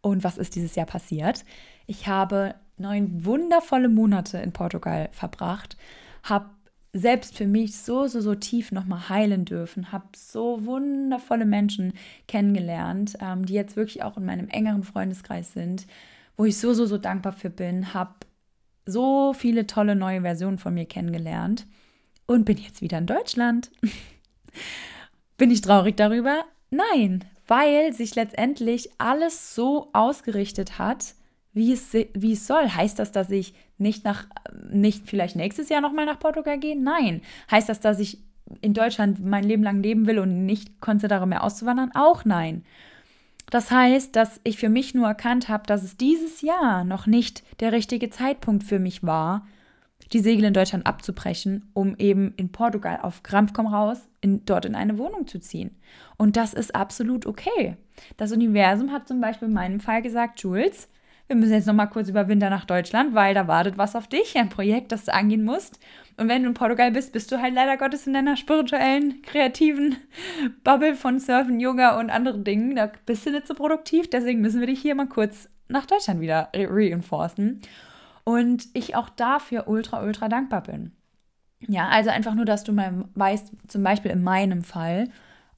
Und 0.02 0.24
was 0.24 0.38
ist 0.38 0.56
dieses 0.56 0.76
Jahr 0.76 0.86
passiert? 0.86 1.44
Ich 1.88 2.08
habe 2.08 2.56
neun 2.78 3.26
wundervolle 3.26 3.90
Monate 3.90 4.38
in 4.38 4.54
Portugal 4.54 5.10
verbracht, 5.12 5.76
habe 6.24 6.50
selbst 6.94 7.36
für 7.36 7.48
mich 7.48 7.78
so, 7.78 8.08
so, 8.08 8.22
so 8.22 8.36
tief 8.36 8.72
nochmal 8.72 9.10
heilen 9.10 9.46
dürfen, 9.46 9.92
habe 9.92 10.06
so 10.16 10.66
wundervolle 10.66 11.46
Menschen 11.46 11.94
kennengelernt, 12.28 13.18
ähm, 13.22 13.46
die 13.46 13.54
jetzt 13.54 13.76
wirklich 13.76 14.04
auch 14.04 14.18
in 14.18 14.26
meinem 14.26 14.48
engeren 14.50 14.84
Freundeskreis 14.84 15.54
sind, 15.54 15.88
wo 16.38 16.46
ich 16.46 16.58
so, 16.58 16.74
so, 16.74 16.86
so 16.86 16.98
dankbar 16.98 17.34
für 17.34 17.50
bin, 17.50 17.94
habe 17.94 18.14
so 18.86 19.34
viele 19.34 19.68
tolle 19.68 19.96
neue 19.96 20.22
Versionen 20.22 20.60
von 20.60 20.74
mir 20.74 20.86
kennengelernt 20.86 21.66
und 22.28 22.46
bin 22.46 22.58
jetzt 22.58 22.82
wieder 22.82 23.00
in 23.00 23.08
Deutschland. 23.08 23.72
bin 25.38 25.50
ich 25.50 25.62
traurig 25.62 25.98
darüber? 25.98 26.44
Nein, 26.70 27.24
weil 27.48 27.94
sich 27.94 28.16
letztendlich 28.16 28.90
alles 28.98 29.56
so 29.56 29.90
ausgerichtet 29.94 30.78
hat, 30.78 31.16
wie 31.54 31.72
es, 31.72 31.94
wie 31.94 32.34
es 32.34 32.46
soll. 32.46 32.70
Heißt 32.70 33.00
das, 33.00 33.12
dass 33.12 33.32
ich 33.32 33.56
nicht 33.78 34.04
nach, 34.04 34.28
nicht 34.70 35.08
vielleicht 35.10 35.36
nächstes 35.36 35.70
Jahr 35.70 35.82
nochmal 35.82 36.06
nach 36.06 36.20
Portugal 36.20 36.60
gehe? 36.60 36.80
Nein. 36.80 37.22
Heißt 37.50 37.70
das, 37.70 37.80
dass 37.80 38.00
ich 38.00 38.20
in 38.62 38.74
Deutschland 38.74 39.26
mein 39.26 39.44
Leben 39.44 39.64
lang 39.64 39.82
leben 39.82 40.06
will 40.06 40.20
und 40.20 40.46
nicht 40.46 40.80
konzidere 40.82 41.26
mehr 41.26 41.44
auszuwandern? 41.44 41.92
Auch 41.96 42.26
nein. 42.26 42.64
Das 43.50 43.72
heißt, 43.72 44.16
dass 44.16 44.42
ich 44.44 44.58
für 44.58 44.70
mich 44.70 44.94
nur 44.94 45.08
erkannt 45.08 45.48
habe, 45.48 45.66
dass 45.66 45.84
es 45.84 45.96
dieses 45.96 46.42
Jahr 46.42 46.84
noch 46.84 47.08
nicht 47.08 47.44
der 47.62 47.72
richtige 47.72 48.10
Zeitpunkt 48.10 48.64
für 48.64 48.80
mich 48.80 49.04
war, 49.04 49.48
die 50.14 50.20
Segel 50.20 50.46
in 50.46 50.54
Deutschland 50.54 50.86
abzubrechen, 50.86 51.70
um 51.74 51.96
eben 51.98 52.34
in 52.38 52.52
Portugal 52.52 53.00
auf 53.02 53.24
Krampf 53.24 53.54
komm 53.54 53.68
raus, 53.68 54.08
in, 54.22 54.46
dort 54.46 54.66
in 54.66 54.76
eine 54.76 54.98
Wohnung 54.98 55.28
zu 55.28 55.40
ziehen. 55.40 55.76
Und 56.18 56.38
das 56.38 56.54
ist 56.54 56.76
absolut 56.76 57.26
okay. 57.26 57.78
Das 58.18 58.32
Universum 58.32 58.92
hat 58.92 59.08
zum 59.08 59.22
Beispiel 59.22 59.48
in 59.48 59.54
meinem 59.54 59.80
Fall 59.80 60.02
gesagt, 60.02 60.42
Jules, 60.42 60.90
wir 61.28 61.36
müssen 61.36 61.54
jetzt 61.54 61.68
noch 61.68 61.74
mal 61.74 61.88
kurz 61.88 62.08
über 62.08 62.30
Winter 62.30 62.50
nach 62.50 62.64
Deutschland, 62.64 63.14
weil 63.14 63.34
da 63.34 63.48
wartet 63.48 63.78
was 63.78 63.98
auf 63.98 64.08
dich, 64.08 64.38
ein 64.38 64.48
Projekt, 64.48 64.94
das 64.94 65.06
du 65.06 65.14
angehen 65.14 65.44
musst. 65.44 65.78
Und 66.16 66.30
wenn 66.30 66.44
du 66.44 66.48
in 66.48 66.54
Portugal 66.54 66.92
bist, 66.92 67.12
bist 67.12 67.32
du 67.32 67.42
halt 67.42 67.54
leider 67.54 67.76
Gottes 67.76 68.08
in 68.08 68.14
deiner 68.14 68.38
spirituellen, 68.38 69.22
kreativen 69.24 69.98
Bubble 70.64 70.96
von 70.96 71.20
Surfen, 71.20 71.60
Yoga 71.60 72.00
und 72.00 72.10
anderen 72.10 72.46
Dingen. 72.46 72.78
Da 72.78 72.90
bist 73.06 73.26
du 73.26 73.32
nicht 73.32 73.46
so 73.46 73.56
produktiv, 73.56 74.10
deswegen 74.10 74.40
müssen 74.40 74.62
wir 74.62 74.68
dich 74.68 74.82
hier 74.82 74.96
mal 74.96 75.08
kurz 75.08 75.50
nach 75.68 75.86
Deutschland 75.86 76.22
wieder 76.22 76.50
reinforcen. 76.56 77.62
Und 78.28 78.66
ich 78.74 78.94
auch 78.98 79.08
dafür 79.08 79.70
ultra, 79.70 80.04
ultra 80.04 80.28
dankbar 80.28 80.64
bin. 80.64 80.92
Ja, 81.66 81.88
also 81.88 82.10
einfach 82.10 82.36
nur, 82.36 82.44
dass 82.44 82.66
du 82.66 82.74
mal 82.74 83.06
weißt, 83.16 83.54
zum 83.70 83.84
Beispiel 83.84 84.12
in 84.12 84.22
meinem 84.22 84.66
Fall, 84.66 85.08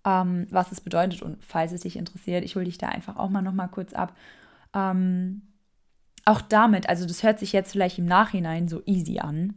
ähm, 0.05 0.45
was 0.51 0.71
es 0.71 0.79
bedeutet 0.79 1.23
und 1.23 1.43
falls 1.43 1.71
es 1.71 1.81
dich 1.81 1.95
interessiert, 1.95 2.45
ich 2.45 2.55
hole 2.55 2.65
dich 2.65 2.77
da 2.77 2.89
einfach 2.89 3.17
auch 3.17 3.29
mal 3.29 3.41
noch 3.41 3.53
mal 3.53 3.69
kurz 3.69 3.93
ab. 3.93 4.15
Ähm, 4.75 5.41
auch 6.25 6.41
damit, 6.41 6.87
also 6.87 7.07
das 7.07 7.23
hört 7.23 7.39
sich 7.39 7.53
jetzt 7.53 7.71
vielleicht 7.71 7.97
im 7.97 8.05
Nachhinein 8.05 8.67
so 8.67 8.83
easy 8.85 9.17
an, 9.17 9.55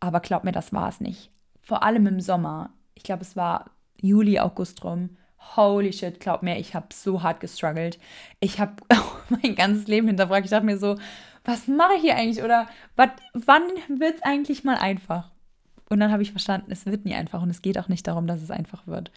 aber 0.00 0.20
glaub 0.20 0.42
mir, 0.42 0.52
das 0.52 0.72
war 0.72 0.88
es 0.88 1.02
nicht. 1.02 1.30
Vor 1.60 1.82
allem 1.82 2.06
im 2.06 2.20
Sommer. 2.20 2.70
Ich 2.94 3.02
glaube, 3.02 3.20
es 3.20 3.36
war 3.36 3.72
Juli, 4.00 4.40
August 4.40 4.82
rum, 4.84 5.18
holy 5.54 5.92
shit, 5.92 6.18
glaub 6.18 6.42
mir, 6.42 6.58
ich 6.58 6.74
habe 6.74 6.86
so 6.94 7.22
hart 7.22 7.40
gestruggelt. 7.40 7.98
Ich 8.40 8.58
habe 8.58 8.72
mein 9.28 9.54
ganzes 9.54 9.86
Leben 9.86 10.06
hinterfragt. 10.06 10.46
Ich 10.46 10.50
dachte 10.50 10.64
mir 10.64 10.78
so, 10.78 10.96
was 11.44 11.68
mache 11.68 11.94
ich 11.96 12.02
hier 12.02 12.16
eigentlich? 12.16 12.44
Oder 12.44 12.68
wat, 12.96 13.10
wann 13.32 13.62
wird 13.88 14.16
es 14.16 14.22
eigentlich 14.22 14.64
mal 14.64 14.76
einfach? 14.76 15.30
Und 15.88 16.00
dann 16.00 16.12
habe 16.12 16.22
ich 16.22 16.30
verstanden, 16.30 16.70
es 16.70 16.86
wird 16.86 17.04
nie 17.04 17.14
einfach 17.14 17.42
und 17.42 17.50
es 17.50 17.62
geht 17.62 17.78
auch 17.78 17.88
nicht 17.88 18.06
darum, 18.06 18.26
dass 18.26 18.40
es 18.42 18.50
einfach 18.50 18.86
wird, 18.86 19.10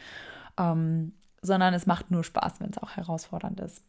ähm, 0.59 1.13
sondern 1.41 1.73
es 1.73 1.85
macht 1.85 2.11
nur 2.11 2.23
Spaß, 2.23 2.59
wenn 2.59 2.71
es 2.71 2.77
auch 2.77 2.91
herausfordernd 2.97 3.59
ist. 3.61 3.83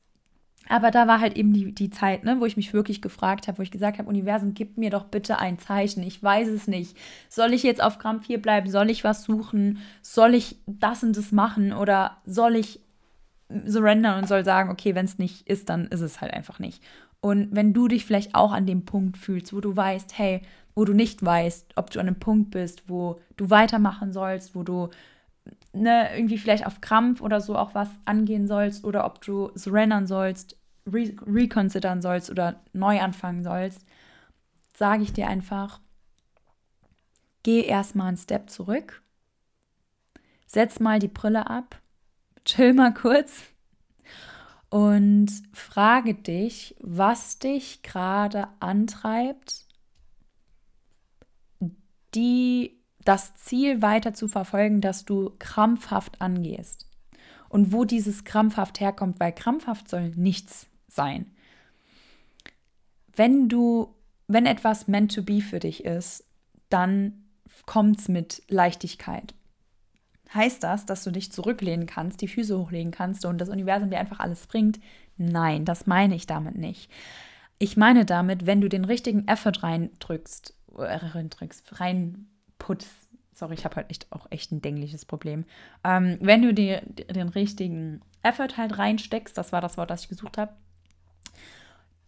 Aber 0.69 0.91
da 0.91 1.07
war 1.07 1.21
halt 1.21 1.37
eben 1.37 1.53
die, 1.53 1.73
die 1.73 1.91
Zeit, 1.91 2.25
ne, 2.25 2.41
wo 2.41 2.47
ich 2.47 2.57
mich 2.57 2.73
wirklich 2.73 3.01
gefragt 3.01 3.47
habe, 3.47 3.59
wo 3.59 3.63
ich 3.63 3.71
gesagt 3.71 3.99
habe, 3.99 4.09
Universum, 4.09 4.55
gib 4.55 4.79
mir 4.79 4.91
doch 4.91 5.05
bitte 5.05 5.39
ein 5.39 5.59
Zeichen. 5.59 6.03
Ich 6.03 6.23
weiß 6.23 6.49
es 6.49 6.67
nicht. 6.67 6.97
Soll 7.29 7.53
ich 7.53 7.63
jetzt 7.63 7.83
auf 7.83 7.99
Gramm 7.99 8.21
4 8.21 8.43
bleiben? 8.43 8.69
Soll 8.69 8.91
ich 8.91 9.05
was 9.05 9.23
suchen? 9.23 9.79
Soll 10.03 10.35
ich 10.35 10.57
das 10.67 11.05
und 11.05 11.17
das 11.17 11.31
machen? 11.31 11.73
Oder 11.73 12.17
soll 12.25 12.57
ich 12.57 12.81
surrendern 13.65 14.19
und 14.19 14.29
soll 14.29 14.45
sagen, 14.45 14.71
okay, 14.71 14.95
wenn 14.97 15.05
es 15.05 15.19
nicht 15.19 15.49
ist, 15.49 15.69
dann 15.69 15.87
ist 15.87 16.01
es 16.01 16.21
halt 16.21 16.35
einfach 16.35 16.59
nicht. 16.59 16.83
Und 17.21 17.49
wenn 17.53 17.73
du 17.73 17.89
dich 17.89 18.05
vielleicht 18.05 18.35
auch 18.35 18.53
an 18.53 18.67
dem 18.67 18.85
Punkt 18.85 19.17
fühlst, 19.17 19.53
wo 19.53 19.61
du 19.61 19.75
weißt, 19.75 20.17
hey, 20.19 20.43
wo 20.75 20.85
du 20.85 20.93
nicht 20.93 21.25
weißt, 21.25 21.73
ob 21.77 21.91
du 21.91 21.99
an 21.99 22.07
einem 22.07 22.21
Punkt 22.21 22.51
bist, 22.51 22.89
wo 22.89 23.21
du 23.37 23.51
weitermachen 23.51 24.13
sollst, 24.13 24.55
wo 24.55 24.63
du 24.63 24.91
ne, 25.73 26.15
irgendwie 26.15 26.39
vielleicht 26.39 26.67
auf 26.67 26.81
Krampf 26.81 27.21
oder 27.21 27.41
so 27.41 27.57
auch 27.57 27.75
was 27.75 27.89
angehen 28.05 28.47
sollst 28.47 28.85
oder 28.85 29.05
ob 29.05 29.21
du 29.23 29.51
surrendern 29.55 30.07
sollst, 30.07 30.57
re 30.87 31.15
reconsidern 31.27 32.03
sollst 32.03 32.31
oder 32.31 32.61
neu 32.73 33.01
anfangen 33.01 33.43
sollst, 33.43 33.87
sage 34.75 35.03
ich 35.03 35.13
dir 35.13 35.29
einfach, 35.29 35.81
geh 37.43 37.63
erstmal 37.63 38.09
einen 38.09 38.17
Step 38.17 38.51
zurück, 38.51 39.03
setz 40.47 40.81
mal 40.81 40.99
die 40.99 41.09
Brille 41.09 41.49
ab, 41.49 41.81
chill 42.45 42.75
mal 42.75 42.93
kurz 42.93 43.45
und 44.71 45.29
frage 45.53 46.15
dich, 46.15 46.75
was 46.81 47.39
dich 47.39 47.83
gerade 47.83 48.49
antreibt, 48.61 49.67
die 52.15 52.77
das 53.05 53.37
Ziel 53.37 53.83
weiter 53.83 54.15
zu 54.15 54.27
verfolgen, 54.27 54.81
das 54.81 55.05
du 55.05 55.33
krampfhaft 55.39 56.21
angehst. 56.21 56.89
Und 57.49 57.73
wo 57.73 57.85
dieses 57.85 58.25
krampfhaft 58.25 58.81
herkommt, 58.81 59.21
weil 59.21 59.33
krampfhaft 59.33 59.89
soll 59.89 60.11
nichts 60.17 60.67
sein. 60.89 61.31
Wenn 63.15 63.49
du, 63.49 63.95
wenn 64.27 64.47
etwas 64.47 64.89
meant 64.89 65.15
to 65.15 65.23
be 65.23 65.41
für 65.41 65.61
dich 65.61 65.85
ist, 65.85 66.25
dann 66.69 67.25
kommt 67.65 68.01
es 68.01 68.09
mit 68.09 68.43
Leichtigkeit. 68.49 69.35
Heißt 70.33 70.63
das, 70.63 70.87
dass 70.87 71.05
du 71.05 71.11
dich 71.11 71.31
zurücklehnen 71.31 71.87
kannst, 71.87 72.21
die 72.21 72.29
Füße 72.29 72.59
hochlegen 72.59 72.91
kannst 72.91 73.25
und 73.25 73.39
das 73.39 73.49
Universum 73.49 73.91
dir 73.91 73.99
einfach 73.99 74.21
alles 74.21 74.47
bringt? 74.47 74.81
Nein, 75.17 75.65
das 75.65 75.87
meine 75.87 76.15
ich 76.15 76.27
damit 76.27 76.57
nicht. 76.57 76.91
Ich 77.59 77.77
meine 77.77 78.05
damit, 78.05 78.45
wenn 78.45 78.61
du 78.61 78.69
den 78.69 78.85
richtigen 78.85 79.27
Effort 79.29 79.63
reindrückst, 79.63 80.55
äh, 80.77 80.83
reindrückst, 80.83 81.81
rein 81.81 82.27
putz. 82.59 82.87
Sorry, 83.33 83.55
ich 83.55 83.65
habe 83.65 83.77
halt 83.77 83.91
echt 83.91 84.11
auch 84.13 84.27
echt 84.31 84.51
ein 84.51 84.63
dängliches 84.63 85.05
Problem. 85.05 85.45
Ähm, 85.85 86.19
wenn 86.21 86.43
du 86.43 86.53
dir 86.53 86.83
den 86.85 87.29
richtigen 87.29 88.01
Effort 88.23 88.57
halt 88.57 88.79
reinsteckst, 88.79 89.37
das 89.37 89.53
war 89.53 89.61
das 89.61 89.77
Wort, 89.77 89.91
das 89.91 90.03
ich 90.03 90.09
gesucht 90.09 90.39
habe, 90.39 90.53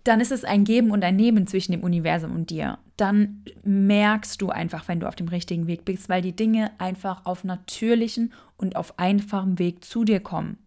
dann 0.09 0.21
ist 0.21 0.33
es 0.33 0.44
ein 0.44 0.64
Geben 0.64 0.90
und 0.90 1.05
ein 1.05 1.16
Nehmen 1.16 1.47
zwischen 1.47 1.73
dem 1.73 1.83
Universum 1.83 2.35
und 2.35 2.51
dir. 2.51 2.79
Dann 2.97 3.44
merkst 3.62 4.40
du 4.40 4.49
einfach, 4.49 4.88
wenn 4.88 5.01
du 5.01 5.07
auf 5.07 5.16
dem 5.16 5.29
richtigen 5.29 5.66
Weg 5.66 5.85
bist, 5.85 6.09
weil 6.09 6.23
die 6.23 6.35
Dinge 6.35 6.71
einfach 6.79 7.27
auf 7.27 7.44
natürlichen 7.44 8.33
und 8.57 8.75
auf 8.75 8.99
einfachem 8.99 9.59
Weg 9.59 9.85
zu 9.85 10.05
dir 10.05 10.21
kommen. 10.21 10.59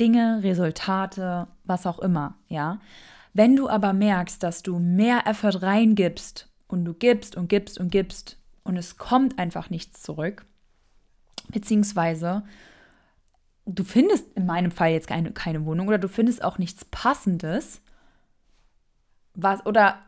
Dinge, 0.00 0.40
Resultate, 0.42 1.46
was 1.64 1.86
auch 1.86 2.00
immer, 2.00 2.34
ja. 2.48 2.80
Wenn 3.32 3.54
du 3.54 3.68
aber 3.68 3.92
merkst, 3.92 4.42
dass 4.42 4.62
du 4.62 4.78
mehr 4.78 5.26
Effort 5.26 5.62
reingibst 5.62 6.48
und 6.66 6.84
du 6.84 6.94
gibst 6.94 7.36
und 7.36 7.48
gibst 7.48 7.78
und 7.78 7.90
gibst 7.90 8.38
und 8.64 8.76
es 8.76 8.96
kommt 8.96 9.38
einfach 9.38 9.70
nichts 9.70 10.02
zurück, 10.02 10.46
beziehungsweise 11.50 12.42
du 13.66 13.84
findest 13.84 14.32
in 14.34 14.46
meinem 14.46 14.70
Fall 14.70 14.90
jetzt 14.90 15.06
keine, 15.06 15.32
keine 15.32 15.64
Wohnung 15.64 15.86
oder 15.86 15.98
du 15.98 16.08
findest 16.08 16.42
auch 16.42 16.58
nichts 16.58 16.84
Passendes, 16.86 17.82
was 19.36 19.64
oder 19.66 19.98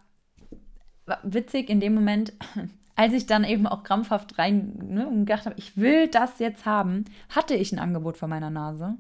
witzig 1.23 1.71
in 1.71 1.81
dem 1.81 1.95
Moment, 1.95 2.33
als 2.97 3.13
ich 3.13 3.27
dann 3.27 3.45
eben 3.45 3.67
auch 3.67 3.85
krampfhaft 3.85 4.39
rein 4.39 4.79
ne, 4.83 5.07
und 5.07 5.27
gedacht 5.27 5.47
habe, 5.47 5.57
ich 5.59 5.77
will 5.77 6.09
das 6.09 6.39
jetzt 6.39 6.67
haben, 6.67 7.05
hatte 7.29 7.55
ich 7.55 7.73
ein 7.73 7.79
Angebot 7.79 8.17
vor 8.17 8.29
meiner 8.29 8.51
Nase. 8.51 8.97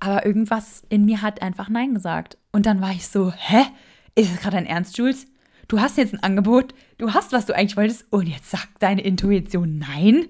Aber 0.00 0.24
irgendwas 0.24 0.82
in 0.88 1.04
mir 1.04 1.22
hat 1.22 1.42
einfach 1.42 1.68
Nein 1.68 1.94
gesagt. 1.94 2.38
Und 2.50 2.66
dann 2.66 2.80
war 2.80 2.90
ich 2.90 3.06
so, 3.06 3.30
hä? 3.30 3.64
Ist 4.14 4.32
das 4.32 4.40
gerade 4.40 4.56
ein 4.56 4.66
Ernst, 4.66 4.98
Jules? 4.98 5.26
du 5.72 5.80
hast 5.80 5.96
jetzt 5.96 6.12
ein 6.12 6.22
Angebot, 6.22 6.74
du 6.98 7.14
hast, 7.14 7.32
was 7.32 7.46
du 7.46 7.54
eigentlich 7.54 7.78
wolltest, 7.78 8.04
und 8.12 8.26
jetzt 8.26 8.50
sagt 8.50 8.68
deine 8.80 9.00
Intuition 9.00 9.78
nein. 9.78 10.26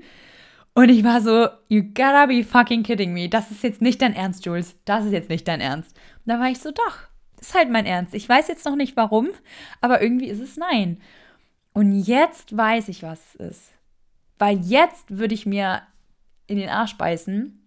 Und 0.75 0.89
ich 0.89 1.05
war 1.05 1.21
so, 1.21 1.49
you 1.69 1.83
gotta 1.83 2.27
be 2.27 2.45
fucking 2.45 2.83
kidding 2.83 3.13
me. 3.13 3.29
Das 3.29 3.51
ist 3.51 3.63
jetzt 3.63 3.83
nicht 3.83 4.01
dein 4.01 4.15
Ernst, 4.15 4.47
Jules. 4.47 4.77
Das 4.87 5.05
ist 5.05 5.13
jetzt 5.13 5.29
nicht 5.29 5.47
dein 5.47 5.61
Ernst. 5.61 5.95
Und 6.25 6.33
da 6.33 6.39
war 6.39 6.49
ich 6.49 6.61
so, 6.61 6.71
doch, 6.71 6.99
ist 7.43 7.55
halt 7.55 7.71
mein 7.71 7.87
Ernst. 7.87 8.15
Ich 8.15 8.29
weiß 8.29 8.49
jetzt 8.49 8.65
noch 8.65 8.77
nicht 8.77 8.97
warum, 8.97 9.29
aber 9.81 10.01
irgendwie 10.01 10.29
ist 10.29 10.41
es 10.41 10.57
nein. 10.57 11.01
Und 11.73 12.01
jetzt 12.01 12.57
weiß 12.57 12.89
ich, 12.89 13.03
was 13.03 13.35
es 13.35 13.35
ist. 13.35 13.73
Weil 14.39 14.59
jetzt 14.61 15.19
würde 15.19 15.35
ich 15.35 15.47
mir 15.47 15.83
in 16.47 16.59
den 16.59 16.69
Arsch 16.69 16.97
beißen, 16.97 17.59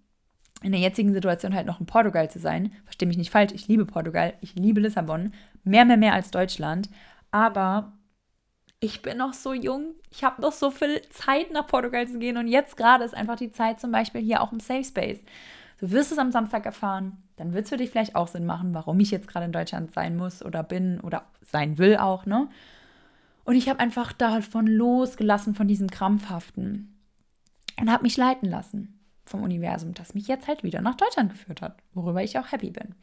in 0.62 0.72
der 0.72 0.82
jetzigen 0.82 1.14
Situation 1.14 1.54
halt 1.54 1.68
noch 1.68 1.80
in 1.80 1.86
Portugal 1.86 2.30
zu 2.30 2.40
sein. 2.40 2.74
Verstehe 2.86 3.08
mich 3.08 3.18
nicht 3.18 3.32
falsch, 3.32 3.54
ich 3.54 3.68
liebe 3.68 3.86
Portugal, 3.86 4.34
ich 4.42 4.56
liebe 4.56 4.82
Lissabon, 4.82 5.34
mehr, 5.64 5.86
mehr, 5.86 5.98
mehr 5.98 6.14
als 6.14 6.32
Deutschland. 6.32 6.90
Aber 7.32 7.94
ich 8.80 9.02
bin 9.02 9.18
noch 9.18 9.34
so 9.34 9.54
jung, 9.54 9.96
ich 10.10 10.24
habe 10.24 10.42
noch 10.42 10.52
so 10.54 10.72
viel 10.72 11.02
Zeit 11.10 11.52
nach 11.52 11.68
Portugal 11.68 12.08
zu 12.08 12.20
gehen 12.20 12.38
und 12.38 12.48
jetzt 12.48 12.78
gerade 12.78 13.04
ist 13.04 13.16
einfach 13.16 13.36
die 13.36 13.52
Zeit 13.52 13.80
zum 13.80 13.92
Beispiel 13.92 14.22
hier 14.22 14.42
auch 14.42 14.52
im 14.52 14.60
Safe 14.60 14.84
Space. 14.84 15.20
Du 15.78 15.92
wirst 15.92 16.12
es 16.12 16.18
am 16.18 16.32
Samstag 16.32 16.66
erfahren, 16.66 17.18
dann 17.36 17.54
wird 17.54 17.66
es 17.66 17.70
für 17.70 17.78
dich 17.78 17.90
vielleicht 17.90 18.16
auch 18.16 18.28
Sinn 18.28 18.46
machen, 18.46 18.74
warum 18.74 19.00
ich 19.00 19.12
jetzt 19.12 19.28
gerade 19.28 19.46
in 19.46 19.52
Deutschland 19.52 19.94
sein 19.94 20.16
muss 20.16 20.44
oder 20.44 20.64
bin 20.64 21.00
oder 21.02 21.26
sein 21.42 21.78
will 21.78 21.98
auch, 21.98 22.26
ne? 22.26 22.48
Und 23.44 23.56
ich 23.56 23.70
habe 23.70 23.80
einfach 23.80 24.12
davon 24.12 24.66
losgelassen, 24.66 25.54
von 25.54 25.68
diesem 25.68 25.90
Krampfhaften 25.90 26.96
und 27.80 27.92
habe 27.92 28.04
mich 28.04 28.18
leiten 28.18 28.50
lassen 28.50 29.00
vom 29.26 29.44
Universum, 29.44 29.94
das 29.94 30.14
mich 30.14 30.28
jetzt 30.28 30.48
halt 30.48 30.64
wieder 30.64 30.82
nach 30.82 30.96
Deutschland 30.96 31.32
geführt 31.32 31.62
hat, 31.62 31.78
worüber 31.94 32.24
ich 32.24 32.38
auch 32.38 32.52
happy 32.52 32.72
bin. 32.72 32.96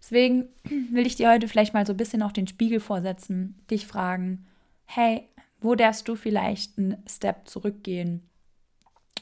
Deswegen 0.00 0.48
will 0.90 1.06
ich 1.06 1.16
dir 1.16 1.30
heute 1.30 1.48
vielleicht 1.48 1.74
mal 1.74 1.86
so 1.86 1.92
ein 1.92 1.98
bisschen 1.98 2.22
auch 2.22 2.32
den 2.32 2.46
Spiegel 2.46 2.80
vorsetzen, 2.80 3.56
dich 3.70 3.86
fragen, 3.86 4.46
hey, 4.84 5.28
wo 5.60 5.74
darfst 5.74 6.08
du 6.08 6.16
vielleicht 6.16 6.78
einen 6.78 6.96
Step 7.08 7.48
zurückgehen? 7.48 8.22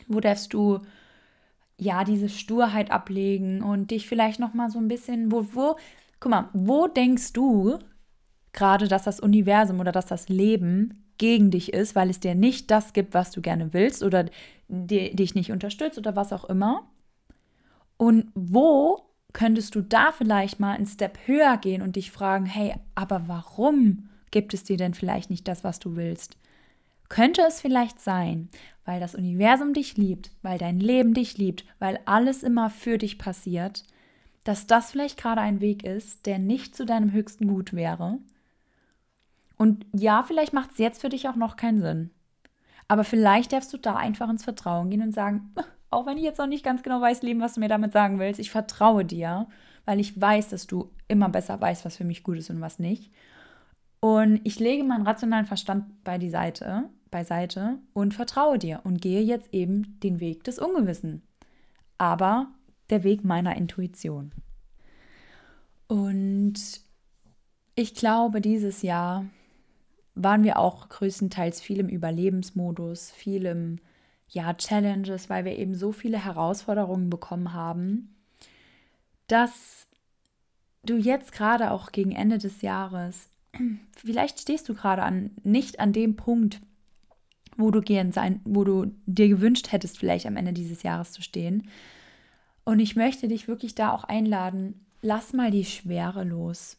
Wo 0.09 0.21
darfst 0.21 0.53
du 0.53 0.81
ja 1.79 2.05
diese 2.05 2.29
Sturheit 2.29 2.91
ablegen 2.91 3.63
und 3.63 3.91
dich 3.91 4.07
vielleicht 4.07 4.41
noch 4.41 4.55
mal 4.55 4.71
so 4.71 4.79
ein 4.79 4.89
bisschen 4.89 5.33
wo 5.33 5.47
wo 5.55 5.77
guck 6.21 6.31
mal, 6.31 6.49
wo 6.53 6.87
denkst 6.87 7.33
du 7.35 7.79
gerade, 8.53 8.89
dass 8.89 9.03
das 9.03 9.21
Universum 9.21 9.81
oder 9.81 9.93
dass 9.93 10.07
das 10.07 10.29
Leben 10.29 11.05
gegen 11.19 11.51
dich 11.51 11.73
ist, 11.73 11.95
weil 11.95 12.09
es 12.09 12.21
dir 12.21 12.35
nicht 12.35 12.71
das 12.71 12.93
gibt, 12.93 13.15
was 13.15 13.31
du 13.31 13.41
gerne 13.43 13.73
willst 13.75 14.03
oder 14.03 14.27
die, 14.69 15.15
dich 15.15 15.35
nicht 15.35 15.53
unterstützt 15.53 15.99
oder 15.99 16.17
was 16.17 16.33
auch 16.33 16.45
immer? 16.45 16.89
Und 17.97 18.31
wo 18.35 19.03
könntest 19.33 19.75
du 19.75 19.83
da 19.83 20.13
vielleicht 20.13 20.61
mal 20.61 20.73
einen 20.75 20.87
Step 20.87 21.19
höher 21.27 21.57
gehen 21.59 21.83
und 21.83 21.97
dich 21.97 22.11
fragen, 22.11 22.47
hey, 22.47 22.75
aber 22.95 23.25
warum 23.27 24.09
gibt 24.31 24.55
es 24.55 24.65
dir 24.65 24.77
denn 24.77 24.95
vielleicht 24.95 25.31
nicht 25.31 25.47
das, 25.47 25.63
was 25.63 25.79
du 25.79 25.97
willst? 25.97 26.37
Könnte 27.14 27.42
es 27.42 27.61
vielleicht 27.61 28.00
sein, 28.00 28.48
weil 28.85 28.98
das 28.98 29.14
Universum 29.14 29.72
dich 29.72 29.96
liebt, 29.96 30.33
weil 30.42 30.59
dein 30.59 30.81
Leben 30.81 31.14
dich 31.14 31.38
liebt, 31.38 31.64
weil 31.79 32.00
alles 32.07 32.42
immer 32.42 32.70
für 32.70 32.98
dich 32.98 33.20
passiert, 33.20 33.85
dass 34.42 34.66
das 34.66 34.90
vielleicht 34.90 35.16
gerade 35.16 35.40
ein 35.40 35.61
Weg 35.61 35.85
ist, 35.85 36.27
der 36.27 36.40
nicht 36.40 36.74
zu 36.74 36.85
deinem 36.85 37.12
höchsten 37.12 37.46
Gut 37.46 37.72
wäre? 37.72 38.18
Und 39.57 39.87
ja, 39.92 40.24
vielleicht 40.24 40.53
macht 40.53 40.72
es 40.72 40.79
jetzt 40.79 41.03
für 41.03 41.09
dich 41.09 41.29
auch 41.29 41.37
noch 41.37 41.55
keinen 41.55 41.81
Sinn. 41.81 42.11
Aber 42.88 43.05
vielleicht 43.05 43.53
darfst 43.53 43.72
du 43.72 43.79
da 43.79 43.94
einfach 43.94 44.29
ins 44.29 44.42
Vertrauen 44.42 44.90
gehen 44.90 45.03
und 45.03 45.14
sagen, 45.14 45.55
auch 45.90 46.07
wenn 46.07 46.18
ich 46.18 46.24
jetzt 46.24 46.38
noch 46.38 46.48
nicht 46.48 46.64
ganz 46.64 46.83
genau 46.83 47.00
weiß, 47.00 47.22
Leben, 47.22 47.40
was 47.40 47.55
du 47.55 47.61
mir 47.61 47.68
damit 47.68 47.92
sagen 47.92 48.18
willst, 48.18 48.40
ich 48.40 48.50
vertraue 48.50 49.05
dir, 49.05 49.46
weil 49.85 50.00
ich 50.00 50.20
weiß, 50.20 50.48
dass 50.48 50.66
du 50.66 50.90
immer 51.07 51.29
besser 51.29 51.61
weißt, 51.61 51.85
was 51.85 51.96
für 51.96 52.03
mich 52.03 52.24
gut 52.24 52.38
ist 52.38 52.50
und 52.50 52.61
was 52.61 52.81
nicht. 52.81 53.12
Und 54.00 54.40
ich 54.42 54.59
lege 54.59 54.83
meinen 54.83 55.07
rationalen 55.07 55.46
Verstand 55.46 56.03
bei 56.03 56.18
die 56.18 56.29
Seite, 56.29 56.90
beiseite 57.14 57.79
und 57.92 58.12
vertraue 58.12 58.59
dir 58.59 58.81
und 58.83 59.00
gehe 59.00 59.22
jetzt 59.22 59.55
eben 59.55 60.00
den 60.00 60.18
Weg 60.18 60.42
des 60.42 60.59
Ungewissen. 60.59 61.22
Aber 61.96 62.48
der 62.90 63.05
Weg 63.05 63.24
meiner 63.24 63.57
Intuition. 63.57 64.33
Und 65.87 66.55
ich 67.77 67.94
glaube, 67.94 68.40
dieses 68.40 68.83
Jahr 68.83 69.27
waren 70.16 70.42
wir 70.42 70.59
auch 70.59 70.88
größtenteils 70.88 71.61
viel 71.61 71.79
im 71.79 71.88
Überlebensmodus, 71.88 73.12
viel 73.12 73.46
im 73.46 73.79
ja, 74.29 74.53
Challenges, 74.55 75.31
weil 75.31 75.44
wir 75.44 75.57
eben 75.57 75.77
so 75.77 75.92
viele 75.92 76.18
Herausforderungen 76.18 77.11
bekommen 77.11 77.53
haben, 77.53 78.16
dass 79.29 79.87
du 80.83 80.96
jetzt 80.96 81.31
gerade 81.31 81.70
auch 81.70 81.92
gegen 81.92 82.11
Ende 82.11 82.38
des 82.38 82.61
Jahres, 82.62 83.29
vielleicht 83.96 84.40
stehst 84.40 84.68
du 84.68 84.74
gerade 84.74 85.05
an, 85.05 85.31
nicht 85.44 85.79
an 85.79 85.92
dem 85.92 86.16
Punkt, 86.16 86.61
wo 87.57 87.71
du 87.71 87.81
gern 87.81 88.12
sein, 88.12 88.40
wo 88.45 88.64
du 88.64 88.93
dir 89.07 89.29
gewünscht 89.29 89.73
hättest, 89.73 89.99
vielleicht 89.99 90.27
am 90.27 90.37
Ende 90.37 90.53
dieses 90.53 90.83
Jahres 90.83 91.12
zu 91.12 91.23
stehen. 91.23 91.69
Und 92.64 92.81
ich 92.81 92.97
möchte 92.97 93.29
dich 93.29 93.49
wirklich 93.49 93.75
da 93.75 93.93
auch 93.93 94.05
einladen, 94.05 94.87
lass 95.03 95.33
mal 95.33 95.51
die 95.51 95.64
Schwere 95.64 96.25
los. 96.25 96.79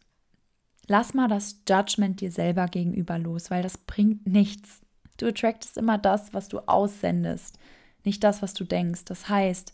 Lass 0.88 1.14
mal 1.14 1.28
das 1.28 1.62
Judgment 1.68 2.22
dir 2.22 2.32
selber 2.32 2.68
gegenüber 2.68 3.18
los, 3.18 3.50
weil 3.50 3.64
das 3.64 3.78
bringt 3.78 4.28
nichts. 4.28 4.82
Du 5.18 5.28
attractest 5.28 5.78
immer 5.78 5.98
das, 5.98 6.34
was 6.34 6.48
du 6.48 6.60
aussendest, 6.60 7.58
nicht 8.04 8.24
das, 8.24 8.42
was 8.42 8.54
du 8.54 8.66
denkst. 8.66 9.06
Das 9.06 9.30
heißt, 9.30 9.74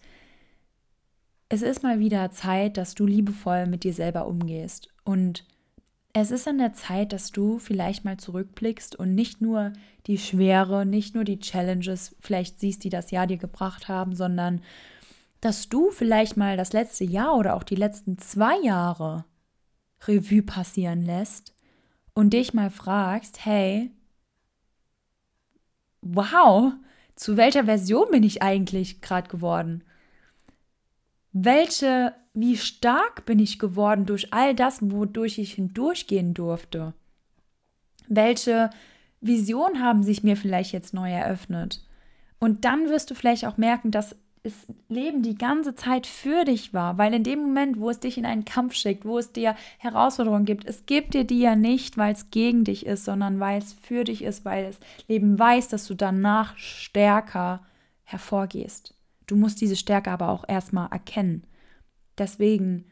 es 1.49 1.61
ist 1.61 1.83
mal 1.83 1.99
wieder 1.99 2.31
Zeit, 2.31 2.77
dass 2.77 2.95
du 2.95 3.05
liebevoll 3.05 3.65
mit 3.65 3.83
dir 3.83 3.93
selber 3.93 4.25
umgehst. 4.27 4.87
Und 5.03 5.43
es 6.13 6.31
ist 6.31 6.47
an 6.47 6.57
der 6.57 6.73
Zeit, 6.73 7.13
dass 7.13 7.31
du 7.31 7.57
vielleicht 7.59 8.03
mal 8.03 8.17
zurückblickst 8.17 8.95
und 8.95 9.15
nicht 9.15 9.41
nur 9.41 9.73
die 10.07 10.17
Schwere, 10.17 10.85
nicht 10.85 11.15
nur 11.15 11.23
die 11.23 11.39
Challenges 11.39 12.15
vielleicht 12.19 12.59
siehst, 12.59 12.83
die 12.83 12.89
das 12.89 13.11
Jahr 13.11 13.27
dir 13.27 13.37
gebracht 13.37 13.87
haben, 13.87 14.15
sondern 14.15 14.61
dass 15.39 15.69
du 15.69 15.89
vielleicht 15.89 16.37
mal 16.37 16.57
das 16.57 16.73
letzte 16.73 17.03
Jahr 17.03 17.35
oder 17.37 17.55
auch 17.55 17.63
die 17.63 17.75
letzten 17.75 18.17
zwei 18.17 18.59
Jahre 18.61 19.25
Revue 20.07 20.43
passieren 20.43 21.01
lässt 21.01 21.53
und 22.13 22.33
dich 22.33 22.53
mal 22.53 22.69
fragst, 22.69 23.45
hey, 23.45 23.91
wow, 26.01 26.73
zu 27.15 27.37
welcher 27.37 27.65
Version 27.65 28.09
bin 28.11 28.23
ich 28.23 28.41
eigentlich 28.41 29.01
gerade 29.01 29.29
geworden? 29.29 29.83
Welche, 31.31 32.13
wie 32.33 32.57
stark 32.57 33.25
bin 33.25 33.39
ich 33.39 33.59
geworden 33.59 34.05
durch 34.05 34.33
all 34.33 34.55
das, 34.55 34.79
wodurch 34.81 35.37
ich 35.37 35.53
hindurchgehen 35.53 36.33
durfte? 36.33 36.93
Welche 38.07 38.69
Visionen 39.19 39.83
haben 39.83 40.03
sich 40.03 40.23
mir 40.23 40.37
vielleicht 40.37 40.71
jetzt 40.71 40.93
neu 40.93 41.11
eröffnet? 41.11 41.85
Und 42.39 42.65
dann 42.65 42.89
wirst 42.89 43.11
du 43.11 43.15
vielleicht 43.15 43.45
auch 43.45 43.57
merken, 43.57 43.91
dass 43.91 44.15
das 44.43 44.53
Leben 44.89 45.21
die 45.21 45.35
ganze 45.37 45.75
Zeit 45.75 46.07
für 46.07 46.45
dich 46.45 46.73
war, 46.73 46.97
weil 46.97 47.13
in 47.13 47.23
dem 47.23 47.39
Moment, 47.39 47.79
wo 47.79 47.91
es 47.91 47.99
dich 47.99 48.17
in 48.17 48.25
einen 48.25 48.45
Kampf 48.45 48.73
schickt, 48.73 49.05
wo 49.05 49.19
es 49.19 49.31
dir 49.31 49.55
Herausforderungen 49.77 50.45
gibt, 50.45 50.65
es 50.65 50.87
gibt 50.87 51.13
dir 51.13 51.25
die 51.25 51.41
ja 51.41 51.55
nicht, 51.55 51.97
weil 51.97 52.13
es 52.13 52.31
gegen 52.31 52.63
dich 52.63 52.87
ist, 52.87 53.05
sondern 53.05 53.39
weil 53.39 53.59
es 53.59 53.73
für 53.73 54.03
dich 54.03 54.23
ist, 54.23 54.43
weil 54.43 54.65
das 54.65 54.79
Leben 55.07 55.37
weiß, 55.37 55.67
dass 55.67 55.85
du 55.85 55.93
danach 55.93 56.57
stärker 56.57 57.61
hervorgehst. 58.03 58.95
Du 59.27 59.35
musst 59.35 59.61
diese 59.61 59.75
Stärke 59.75 60.09
aber 60.09 60.29
auch 60.29 60.43
erstmal 60.47 60.91
erkennen. 60.91 61.43
Deswegen, 62.21 62.85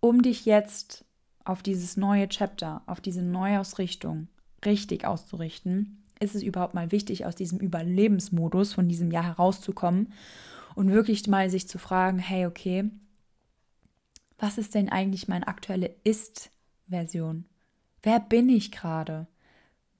um 0.00 0.20
dich 0.20 0.44
jetzt 0.44 1.06
auf 1.44 1.62
dieses 1.62 1.96
neue 1.96 2.28
Chapter, 2.28 2.82
auf 2.84 3.00
diese 3.00 3.22
Neuausrichtung 3.22 4.28
richtig 4.66 5.06
auszurichten, 5.06 6.04
ist 6.20 6.34
es 6.34 6.42
überhaupt 6.42 6.74
mal 6.74 6.92
wichtig, 6.92 7.24
aus 7.24 7.34
diesem 7.34 7.58
Überlebensmodus 7.58 8.74
von 8.74 8.86
diesem 8.86 9.10
Jahr 9.10 9.24
herauszukommen 9.24 10.12
und 10.74 10.90
wirklich 10.90 11.26
mal 11.26 11.48
sich 11.48 11.68
zu 11.68 11.78
fragen, 11.78 12.18
hey, 12.18 12.44
okay, 12.44 12.90
was 14.36 14.58
ist 14.58 14.74
denn 14.74 14.90
eigentlich 14.90 15.26
meine 15.26 15.48
aktuelle 15.48 15.96
Ist-Version? 16.04 17.46
Wer 18.02 18.20
bin 18.20 18.50
ich 18.50 18.72
gerade? 18.72 19.26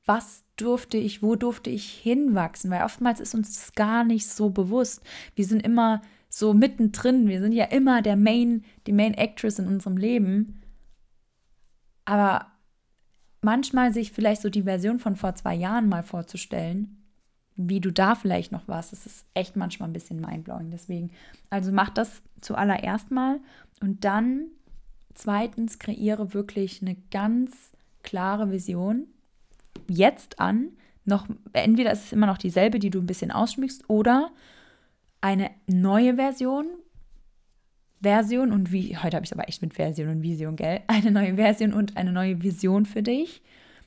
Was 0.05 0.45
durfte 0.57 0.99
ich, 0.99 1.23
wo 1.23 1.35
durfte 1.35 1.71
ich 1.71 1.91
hinwachsen? 1.91 2.71
Weil 2.71 2.85
oftmals 2.85 3.21
ist 3.21 3.35
uns 3.35 3.55
das 3.55 3.73
gar 3.73 4.05
nicht 4.05 4.29
so 4.29 4.51
bewusst. 4.51 5.01
Wir 5.35 5.47
sind 5.47 5.63
immer 5.63 6.03
so 6.35 6.55
mittendrin. 6.55 7.29
Wir 7.29 7.41
sind 7.41 7.53
ja 7.53 7.65
immer 7.67 8.03
der 8.03 8.17
Main, 8.17 8.65
die 8.87 8.93
Main 8.93 9.15
Actress 9.15 9.59
in 9.59 9.69
unserem 9.69 9.97
Leben. 9.97 10.63
Aber 12.05 12.47
manchmal 13.41 13.93
sich 13.93 14.13
vielleicht 14.13 14.43
so 14.43 14.51
die 14.51 14.63
Version 14.63 14.99
von 14.99 15.17
vor 15.17 15.35
zwei 15.35 15.55
Jahren 15.55 15.89
mal 15.89 16.03
vorzustellen 16.03 17.05
wie 17.57 17.81
du 17.81 17.93
da 17.93 18.15
vielleicht 18.15 18.53
noch 18.53 18.69
warst. 18.69 18.93
Das 18.93 19.07
ist 19.07 19.27
echt 19.35 19.57
manchmal 19.57 19.89
ein 19.89 19.93
bisschen 19.93 20.21
mindblowing. 20.21 20.71
Deswegen, 20.71 21.11
also 21.51 21.73
mach 21.73 21.91
das 21.91 22.23
zuallererst 22.41 23.11
mal 23.11 23.41
und 23.81 24.05
dann 24.05 24.47
zweitens 25.15 25.79
kreiere 25.79 26.35
wirklich 26.35 26.83
eine 26.83 26.97
ganz 27.11 27.73
klare 28.03 28.51
Vision 28.51 29.07
jetzt 29.89 30.41
an. 30.41 30.71
Noch, 31.05 31.29
entweder 31.53 31.93
ist 31.93 32.07
es 32.07 32.13
immer 32.13 32.27
noch 32.27 32.39
dieselbe, 32.39 32.79
die 32.79 32.91
du 32.91 33.01
ein 33.01 33.07
bisschen 33.07 33.31
ausschmückst, 33.31 33.89
oder 33.89 34.31
eine 35.25 35.51
neue 35.67 36.17
Version. 36.17 36.67
Version 38.03 38.53
und 38.53 38.73
wie, 38.73 38.99
heute 38.99 39.17
habe 39.17 39.25
ich 39.25 39.31
es 39.31 39.33
aber 39.33 39.49
echt 39.49 39.63
mit 39.63 39.73
Version 39.73 40.11
und 40.11 40.23
Vision, 40.23 40.55
gell? 40.55 40.83
Eine 40.87 41.11
neue 41.11 41.37
Version 41.37 41.73
und 41.73 41.97
eine 41.97 42.13
neue 42.13 42.43
Vision 42.43 42.85
für 42.85 43.03
dich, 43.03 43.43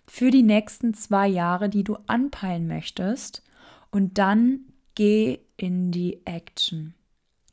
für 0.07 0.31
die 0.31 0.41
nächsten 0.41 0.95
zwei 0.95 1.27
Jahre, 1.27 1.69
die 1.69 1.83
du 1.83 1.95
anpeilen 2.07 2.65
möchtest. 2.67 3.43
Und 3.91 4.17
dann 4.17 4.61
geh 4.95 5.37
in 5.57 5.91
die 5.91 6.25
Action. 6.25 6.95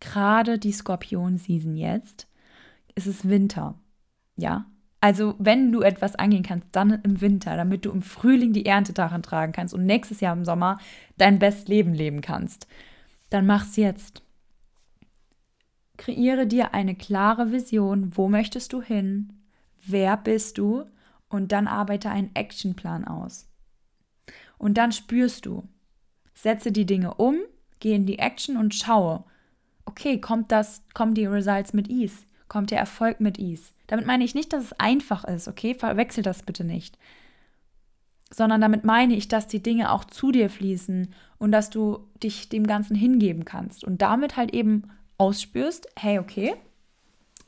Gerade 0.01 0.59
die 0.59 0.73
Skorpion-Season 0.73 1.77
jetzt 1.77 2.27
ist 2.95 3.07
es 3.07 3.29
Winter. 3.29 3.79
Ja, 4.37 4.65
also 5.03 5.35
wenn 5.39 5.73
du 5.73 5.83
etwas 5.83 6.15
angehen 6.15 6.43
kannst, 6.43 6.69
dann 6.73 7.03
im 7.03 7.21
Winter, 7.21 7.55
damit 7.59 7.85
du 7.85 7.91
im 7.91 8.01
Frühling 8.01 8.55
die 8.55 8.65
Ernte 8.65 8.95
daran 8.95 9.23
tragen 9.23 9.53
kannst 9.53 9.75
und 9.75 9.85
nächstes 9.85 10.21
Jahr 10.21 10.35
im 10.35 10.47
Sommer 10.47 10.79
dein 11.19 11.39
Bestleben 11.39 11.93
Leben 11.93 11.95
leben 11.95 12.21
kannst, 12.23 12.67
dann 13.35 13.47
mach's 13.47 13.75
jetzt. 13.77 14.23
Kreiere 15.97 16.47
dir 16.47 16.73
eine 16.73 16.95
klare 16.95 17.51
Vision, 17.51 18.17
wo 18.17 18.29
möchtest 18.29 18.73
du 18.73 18.81
hin, 18.81 19.33
wer 19.85 20.17
bist 20.17 20.59
du 20.59 20.85
und 21.29 21.51
dann 21.51 21.67
arbeite 21.67 22.11
einen 22.11 22.35
Actionplan 22.35 23.05
aus. 23.05 23.49
Und 24.57 24.79
dann 24.79 24.93
spürst 24.93 25.47
du, 25.47 25.65
setze 26.33 26.71
die 26.71 26.87
Dinge 26.87 27.15
um, 27.15 27.39
gehe 27.81 27.97
in 27.97 28.07
die 28.07 28.21
Action 28.21 28.57
und 28.57 28.75
schaue, 28.75 29.25
okay, 29.85 30.21
kommt 30.21 30.53
das, 30.53 30.85
kommen 30.95 31.15
die 31.15 31.27
Results 31.27 31.73
mit 31.73 31.91
Ease? 31.91 32.25
Kommt 32.47 32.71
der 32.71 32.79
Erfolg 32.79 33.21
mit 33.21 33.41
Ease? 33.41 33.73
Damit 33.89 34.07
meine 34.07 34.23
ich 34.23 34.37
nicht, 34.37 34.53
dass 34.53 34.65
es 34.65 34.73
einfach 34.75 35.25
ist, 35.25 35.49
okay? 35.49 35.75
Verwechsel 35.75 36.23
das 36.23 36.45
bitte 36.45 36.63
nicht. 36.63 36.99
Sondern 38.33 38.61
damit 38.61 38.85
meine 38.85 39.15
ich, 39.15 39.27
dass 39.27 39.49
die 39.49 39.63
Dinge 39.63 39.91
auch 39.91 40.05
zu 40.05 40.31
dir 40.31 40.51
fließen 40.51 41.13
und 41.45 41.53
dass 41.53 41.69
du 41.69 42.09
dich 42.23 42.49
dem 42.49 42.67
Ganzen 42.67 42.97
hingeben 42.97 43.45
kannst 43.45 43.85
und 43.85 44.01
damit 44.01 44.39
halt 44.39 44.55
eben 44.55 44.85
ausspürst, 45.19 45.87
hey, 45.95 46.19
okay, 46.19 46.55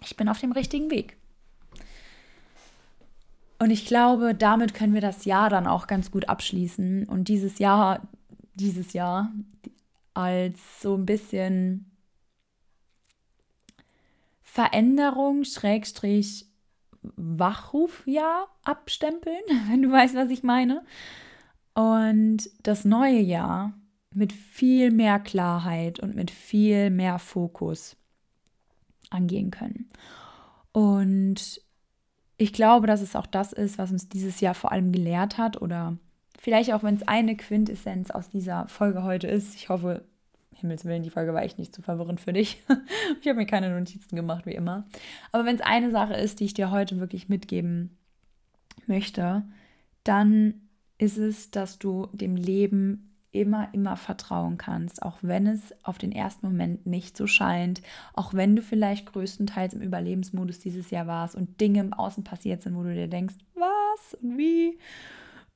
ich 0.02 0.18
bin 0.18 0.28
auf 0.28 0.38
dem 0.38 0.52
richtigen 0.52 0.90
Weg. 0.90 1.16
Und 3.58 3.70
ich 3.70 3.86
glaube, 3.86 4.34
damit 4.34 4.74
können 4.74 4.92
wir 4.92 5.00
das 5.00 5.24
Jahr 5.24 5.48
dann 5.48 5.66
auch 5.66 5.86
ganz 5.86 6.10
gut 6.10 6.28
abschließen 6.28 7.08
und 7.08 7.28
dieses 7.28 7.58
Jahr 7.58 8.06
dieses 8.54 8.92
Jahr 8.92 9.32
als 10.12 10.82
so 10.82 10.94
ein 10.94 11.06
bisschen 11.06 11.90
Veränderung, 14.42 15.44
Schrägstrich, 15.44 16.44
Wachrufjahr 17.00 18.48
abstempeln, 18.62 19.40
wenn 19.70 19.80
du 19.80 19.90
weißt, 19.90 20.14
was 20.14 20.28
ich 20.28 20.42
meine. 20.42 20.84
Und 21.72 22.50
das 22.62 22.84
neue 22.84 23.20
Jahr 23.20 23.72
mit 24.16 24.32
viel 24.32 24.90
mehr 24.90 25.18
Klarheit 25.18 26.00
und 26.00 26.14
mit 26.14 26.30
viel 26.30 26.90
mehr 26.90 27.18
Fokus 27.18 27.96
angehen 29.10 29.50
können. 29.50 29.90
Und 30.72 31.60
ich 32.36 32.52
glaube, 32.52 32.86
dass 32.86 33.00
es 33.00 33.16
auch 33.16 33.26
das 33.26 33.52
ist, 33.52 33.78
was 33.78 33.92
uns 33.92 34.08
dieses 34.08 34.40
Jahr 34.40 34.54
vor 34.54 34.72
allem 34.72 34.92
gelehrt 34.92 35.38
hat 35.38 35.60
oder 35.60 35.96
Vielleicht 36.46 36.72
auch, 36.72 36.82
wenn 36.82 36.94
es 36.94 37.08
eine 37.08 37.36
Quintessenz 37.36 38.10
aus 38.10 38.28
dieser 38.28 38.68
Folge 38.68 39.02
heute 39.02 39.26
ist. 39.26 39.56
Ich 39.56 39.68
hoffe, 39.68 40.04
Himmels 40.54 40.84
Willen, 40.84 41.02
die 41.02 41.10
Folge 41.10 41.34
war 41.34 41.42
echt 41.42 41.58
nicht 41.58 41.74
zu 41.74 41.82
verwirrend 41.82 42.20
für 42.20 42.32
dich. 42.32 42.62
ich 43.20 43.26
habe 43.26 43.38
mir 43.38 43.46
keine 43.46 43.76
Notizen 43.76 44.14
gemacht, 44.14 44.46
wie 44.46 44.54
immer. 44.54 44.86
Aber 45.32 45.44
wenn 45.44 45.56
es 45.56 45.62
eine 45.62 45.90
Sache 45.90 46.14
ist, 46.14 46.40
die 46.40 46.44
ich 46.44 46.54
dir 46.54 46.70
heute 46.70 47.00
wirklich 47.00 47.28
mitgeben 47.28 47.98
möchte, 48.86 49.44
dann 50.04 50.68
ist 50.98 51.18
es, 51.18 51.50
dass 51.50 51.78
du 51.78 52.08
dem 52.12 52.36
Leben 52.36 53.15
immer, 53.40 53.68
immer 53.72 53.96
vertrauen 53.96 54.58
kannst, 54.58 55.02
auch 55.02 55.18
wenn 55.22 55.46
es 55.46 55.74
auf 55.84 55.98
den 55.98 56.12
ersten 56.12 56.46
Moment 56.46 56.86
nicht 56.86 57.16
so 57.16 57.26
scheint, 57.26 57.82
auch 58.14 58.34
wenn 58.34 58.56
du 58.56 58.62
vielleicht 58.62 59.12
größtenteils 59.12 59.74
im 59.74 59.82
Überlebensmodus 59.82 60.58
dieses 60.58 60.90
Jahr 60.90 61.06
warst 61.06 61.34
und 61.34 61.60
Dinge 61.60 61.80
im 61.80 61.92
Außen 61.92 62.24
passiert 62.24 62.62
sind, 62.62 62.76
wo 62.76 62.82
du 62.82 62.94
dir 62.94 63.08
denkst, 63.08 63.36
was 63.54 64.14
und 64.14 64.38
wie 64.38 64.78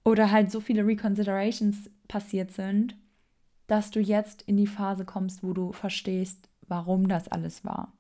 oder 0.04 0.30
halt 0.30 0.50
so 0.50 0.60
viele 0.60 0.86
Reconsiderations 0.86 1.90
passiert 2.08 2.52
sind, 2.52 2.96
dass 3.66 3.90
du 3.90 4.00
jetzt 4.00 4.42
in 4.42 4.56
die 4.56 4.66
Phase 4.66 5.04
kommst, 5.04 5.42
wo 5.42 5.52
du 5.52 5.72
verstehst, 5.72 6.48
warum 6.66 7.08
das 7.08 7.28
alles 7.28 7.64
war, 7.64 7.92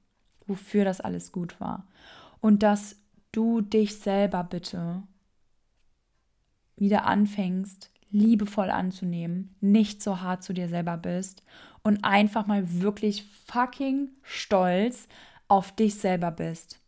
wofür 0.46 0.84
das 0.84 1.00
alles 1.00 1.32
gut 1.32 1.60
war. 1.60 1.86
Und 2.40 2.62
dass 2.62 2.96
du 3.32 3.60
dich 3.60 3.96
selber 3.96 4.42
bitte 4.44 5.02
wieder 6.76 7.04
anfängst, 7.06 7.90
liebevoll 8.10 8.70
anzunehmen, 8.70 9.54
nicht 9.60 10.02
so 10.02 10.20
hart 10.20 10.42
zu 10.42 10.52
dir 10.52 10.68
selber 10.68 10.96
bist 10.96 11.42
und 11.82 12.04
einfach 12.04 12.46
mal 12.46 12.80
wirklich 12.80 13.24
fucking 13.46 14.08
stolz 14.22 15.08
auf 15.48 15.72
dich 15.72 15.96
selber 15.96 16.30
bist. 16.30 16.80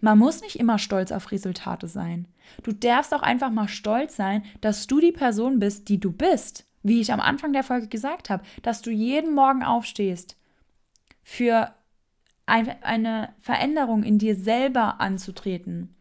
Man 0.00 0.18
muss 0.18 0.42
nicht 0.42 0.56
immer 0.56 0.78
stolz 0.78 1.12
auf 1.12 1.32
Resultate 1.32 1.88
sein. 1.88 2.28
Du 2.62 2.72
darfst 2.72 3.14
auch 3.14 3.22
einfach 3.22 3.50
mal 3.50 3.68
stolz 3.68 4.16
sein, 4.16 4.44
dass 4.60 4.86
du 4.86 5.00
die 5.00 5.12
Person 5.12 5.58
bist, 5.58 5.88
die 5.88 5.98
du 5.98 6.12
bist. 6.12 6.66
Wie 6.82 7.00
ich 7.00 7.12
am 7.12 7.20
Anfang 7.20 7.52
der 7.52 7.62
Folge 7.62 7.88
gesagt 7.88 8.28
habe, 8.28 8.42
dass 8.62 8.82
du 8.82 8.90
jeden 8.90 9.34
Morgen 9.34 9.62
aufstehst, 9.62 10.36
für 11.22 11.72
eine 12.44 13.34
Veränderung 13.40 14.02
in 14.02 14.18
dir 14.18 14.34
selber 14.34 15.00
anzutreten. 15.00 15.94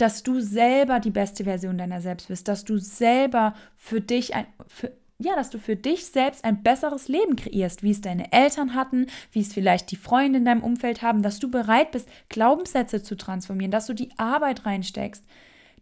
Dass 0.00 0.22
du 0.22 0.40
selber 0.40 0.98
die 0.98 1.10
beste 1.10 1.44
Version 1.44 1.76
deiner 1.76 2.00
selbst 2.00 2.28
bist, 2.28 2.48
dass 2.48 2.64
du 2.64 2.78
selber 2.78 3.52
für 3.76 4.00
dich 4.00 4.34
ein, 4.34 4.46
für, 4.66 4.92
ja, 5.18 5.36
dass 5.36 5.50
du 5.50 5.58
für 5.58 5.76
dich 5.76 6.06
selbst 6.06 6.42
ein 6.42 6.62
besseres 6.62 7.08
Leben 7.08 7.36
kreierst, 7.36 7.82
wie 7.82 7.90
es 7.90 8.00
deine 8.00 8.32
Eltern 8.32 8.74
hatten, 8.74 9.08
wie 9.32 9.40
es 9.40 9.52
vielleicht 9.52 9.90
die 9.90 9.96
Freunde 9.96 10.38
in 10.38 10.46
deinem 10.46 10.62
Umfeld 10.62 11.02
haben, 11.02 11.22
dass 11.22 11.38
du 11.38 11.50
bereit 11.50 11.92
bist, 11.92 12.08
Glaubenssätze 12.30 13.02
zu 13.02 13.14
transformieren, 13.14 13.70
dass 13.70 13.86
du 13.86 13.92
die 13.92 14.10
Arbeit 14.16 14.64
reinsteckst. 14.64 15.22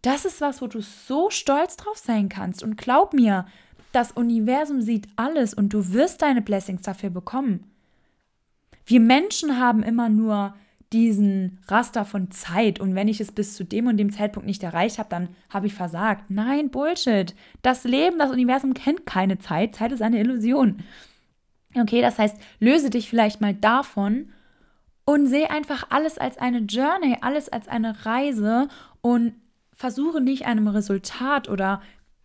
Das 0.02 0.24
ist 0.24 0.40
was, 0.40 0.60
wo 0.60 0.66
du 0.66 0.80
so 0.80 1.30
stolz 1.30 1.76
drauf 1.76 1.98
sein 1.98 2.28
kannst. 2.28 2.64
Und 2.64 2.76
glaub 2.76 3.12
mir, 3.14 3.46
das 3.92 4.10
Universum 4.10 4.82
sieht 4.82 5.06
alles 5.14 5.54
und 5.54 5.72
du 5.72 5.92
wirst 5.92 6.22
deine 6.22 6.42
Blessings 6.42 6.82
dafür 6.82 7.10
bekommen. 7.10 7.70
Wir 8.84 9.00
Menschen 9.00 9.60
haben 9.60 9.84
immer 9.84 10.08
nur 10.08 10.54
diesen 10.92 11.58
Raster 11.68 12.04
von 12.04 12.30
Zeit 12.30 12.80
und 12.80 12.94
wenn 12.94 13.08
ich 13.08 13.20
es 13.20 13.32
bis 13.32 13.54
zu 13.54 13.64
dem 13.64 13.86
und 13.86 13.98
dem 13.98 14.10
Zeitpunkt 14.10 14.46
nicht 14.46 14.62
erreicht 14.62 14.98
habe, 14.98 15.10
dann 15.10 15.28
habe 15.50 15.66
ich 15.66 15.74
versagt. 15.74 16.30
Nein, 16.30 16.70
Bullshit. 16.70 17.34
Das 17.62 17.84
Leben, 17.84 18.18
das 18.18 18.30
Universum 18.30 18.72
kennt 18.72 19.04
keine 19.04 19.38
Zeit. 19.38 19.76
Zeit 19.76 19.92
ist 19.92 20.02
eine 20.02 20.18
Illusion. 20.18 20.82
Okay, 21.74 22.00
das 22.00 22.18
heißt, 22.18 22.36
löse 22.58 22.88
dich 22.88 23.08
vielleicht 23.08 23.40
mal 23.40 23.54
davon 23.54 24.30
und 25.04 25.26
sehe 25.26 25.50
einfach 25.50 25.86
alles 25.90 26.16
als 26.16 26.38
eine 26.38 26.60
Journey, 26.60 27.18
alles 27.20 27.48
als 27.50 27.68
eine 27.68 28.06
Reise 28.06 28.68
und 29.02 29.34
versuche 29.74 30.20
nicht 30.20 30.46
einem 30.46 30.68
Resultat 30.68 31.48
oder 31.48 31.82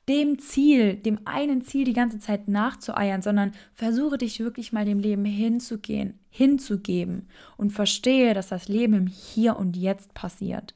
dem 0.10 0.38
Ziel, 0.40 0.96
dem 0.96 1.20
einen 1.26 1.62
Ziel 1.62 1.86
die 1.86 1.94
ganze 1.94 2.20
Zeit 2.20 2.48
nachzueiern, 2.48 3.22
sondern 3.22 3.54
versuche 3.74 4.18
dich 4.18 4.40
wirklich 4.40 4.74
mal 4.74 4.86
dem 4.86 5.00
Leben 5.00 5.24
hinzugehen, 5.24 6.20
hinzugeben 6.30 7.30
und 7.56 7.72
verstehe, 7.72 8.34
dass 8.34 8.50
das 8.50 8.68
Leben 8.68 8.94
im 8.94 9.08
Hier 9.08 9.56
und 9.58 9.78
Jetzt 9.78 10.14
passiert. 10.14 10.74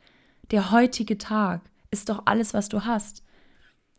Der 0.52 0.72
heutige 0.72 1.18
Tag 1.18 1.62
ist 1.92 2.10
doch 2.10 2.24
alles, 2.26 2.54
was 2.54 2.70
du 2.70 2.86
hast. 2.86 3.24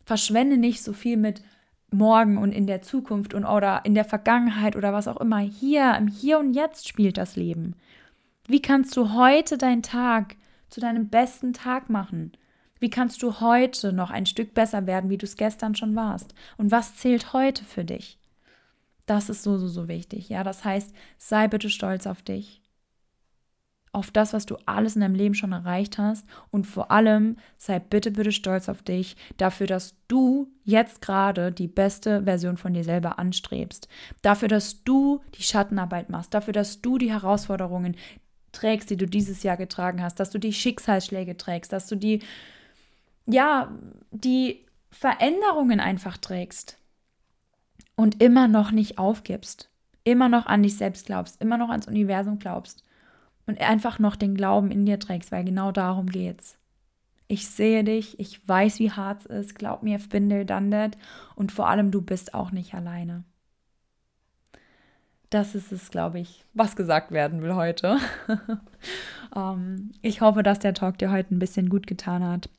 Verschwende 0.03 0.57
nicht 0.57 0.83
so 0.83 0.93
viel 0.93 1.17
mit 1.17 1.43
morgen 1.91 2.37
und 2.37 2.51
in 2.51 2.67
der 2.67 2.81
Zukunft 2.81 3.33
und 3.33 3.45
oder 3.45 3.81
in 3.85 3.93
der 3.93 4.05
Vergangenheit 4.05 4.75
oder 4.75 4.93
was 4.93 5.07
auch 5.07 5.17
immer. 5.17 5.39
Hier, 5.39 5.95
im 5.95 6.07
Hier 6.07 6.39
und 6.39 6.53
Jetzt 6.53 6.87
spielt 6.87 7.17
das 7.17 7.35
Leben. 7.35 7.75
Wie 8.47 8.61
kannst 8.61 8.97
du 8.97 9.13
heute 9.13 9.57
deinen 9.57 9.83
Tag 9.83 10.35
zu 10.69 10.79
deinem 10.79 11.09
besten 11.09 11.53
Tag 11.53 11.89
machen? 11.89 12.31
Wie 12.79 12.89
kannst 12.89 13.21
du 13.21 13.41
heute 13.41 13.93
noch 13.93 14.09
ein 14.09 14.25
Stück 14.25 14.53
besser 14.53 14.87
werden, 14.87 15.09
wie 15.09 15.17
du 15.17 15.25
es 15.25 15.35
gestern 15.35 15.75
schon 15.75 15.95
warst? 15.95 16.33
Und 16.57 16.71
was 16.71 16.95
zählt 16.95 17.33
heute 17.33 17.65
für 17.65 17.83
dich? 17.83 18.17
Das 19.05 19.27
ist 19.29 19.43
so, 19.43 19.57
so, 19.57 19.67
so 19.67 19.87
wichtig. 19.87 20.29
Ja, 20.29 20.43
das 20.43 20.63
heißt, 20.63 20.93
sei 21.17 21.47
bitte 21.47 21.69
stolz 21.69 22.05
auf 22.05 22.21
dich. 22.21 22.61
Auf 23.91 24.11
das, 24.11 24.33
was 24.33 24.45
du 24.45 24.55
alles 24.67 24.95
in 24.95 25.01
deinem 25.01 25.15
Leben 25.15 25.33
schon 25.33 25.51
erreicht 25.51 25.97
hast. 25.97 26.27
Und 26.51 26.67
vor 26.67 26.91
allem 26.91 27.37
sei 27.57 27.79
bitte, 27.79 28.11
bitte 28.11 28.31
stolz 28.31 28.69
auf 28.69 28.83
dich 28.83 29.17
dafür, 29.37 29.65
dass 29.65 29.95
du 30.07 30.47
jetzt 30.63 31.01
gerade 31.01 31.51
die 31.51 31.67
beste 31.67 32.23
Version 32.23 32.55
von 32.55 32.75
dir 32.75 32.83
selber 32.83 33.17
anstrebst. 33.17 33.87
Dafür, 34.21 34.47
dass 34.47 34.83
du 34.83 35.21
die 35.33 35.43
Schattenarbeit 35.43 36.11
machst. 36.11 36.35
Dafür, 36.35 36.53
dass 36.53 36.81
du 36.81 36.99
die 36.99 37.11
Herausforderungen 37.11 37.95
trägst, 38.51 38.91
die 38.91 38.97
du 38.97 39.07
dieses 39.07 39.41
Jahr 39.41 39.57
getragen 39.57 40.03
hast. 40.03 40.19
Dass 40.19 40.29
du 40.29 40.37
die 40.37 40.53
Schicksalsschläge 40.53 41.35
trägst. 41.35 41.73
Dass 41.73 41.87
du 41.87 41.95
die 41.95 42.21
ja, 43.29 43.71
die 44.11 44.65
Veränderungen 44.91 45.79
einfach 45.79 46.17
trägst 46.17 46.77
und 47.95 48.21
immer 48.21 48.47
noch 48.47 48.71
nicht 48.71 48.97
aufgibst, 48.97 49.69
immer 50.03 50.29
noch 50.29 50.47
an 50.47 50.63
dich 50.63 50.77
selbst 50.77 51.05
glaubst, 51.05 51.41
immer 51.41 51.57
noch 51.57 51.69
ans 51.69 51.87
Universum 51.87 52.39
glaubst 52.39 52.83
und 53.45 53.61
einfach 53.61 53.99
noch 53.99 54.15
den 54.15 54.35
Glauben 54.35 54.71
in 54.71 54.85
dir 54.85 54.99
trägst, 54.99 55.31
weil 55.31 55.43
genau 55.43 55.71
darum 55.71 56.07
geht's. 56.07 56.57
Ich 57.27 57.47
sehe 57.47 57.83
dich, 57.83 58.19
ich 58.19 58.47
weiß, 58.47 58.79
wie 58.79 58.91
hart 58.91 59.21
es 59.21 59.25
ist, 59.27 59.55
glaub 59.55 59.83
mir, 59.83 59.97
ich 59.97 60.09
that 60.09 60.97
und 61.35 61.51
vor 61.51 61.69
allem, 61.69 61.91
du 61.91 62.01
bist 62.01 62.33
auch 62.33 62.51
nicht 62.51 62.73
alleine. 62.73 63.23
Das 65.29 65.53
ist 65.53 65.71
es, 65.71 65.91
glaube 65.91 66.19
ich, 66.19 66.43
was 66.55 66.75
gesagt 66.75 67.11
werden 67.11 67.43
will 67.43 67.53
heute. 67.53 67.99
um, 68.27 68.57
ähm, 69.35 69.91
ich 70.01 70.21
hoffe, 70.21 70.41
dass 70.41 70.57
der 70.57 70.73
Talk 70.73 70.97
dir 70.97 71.11
heute 71.11 71.35
ein 71.35 71.39
bisschen 71.39 71.69
gut 71.69 71.85
getan 71.85 72.23
hat. 72.23 72.49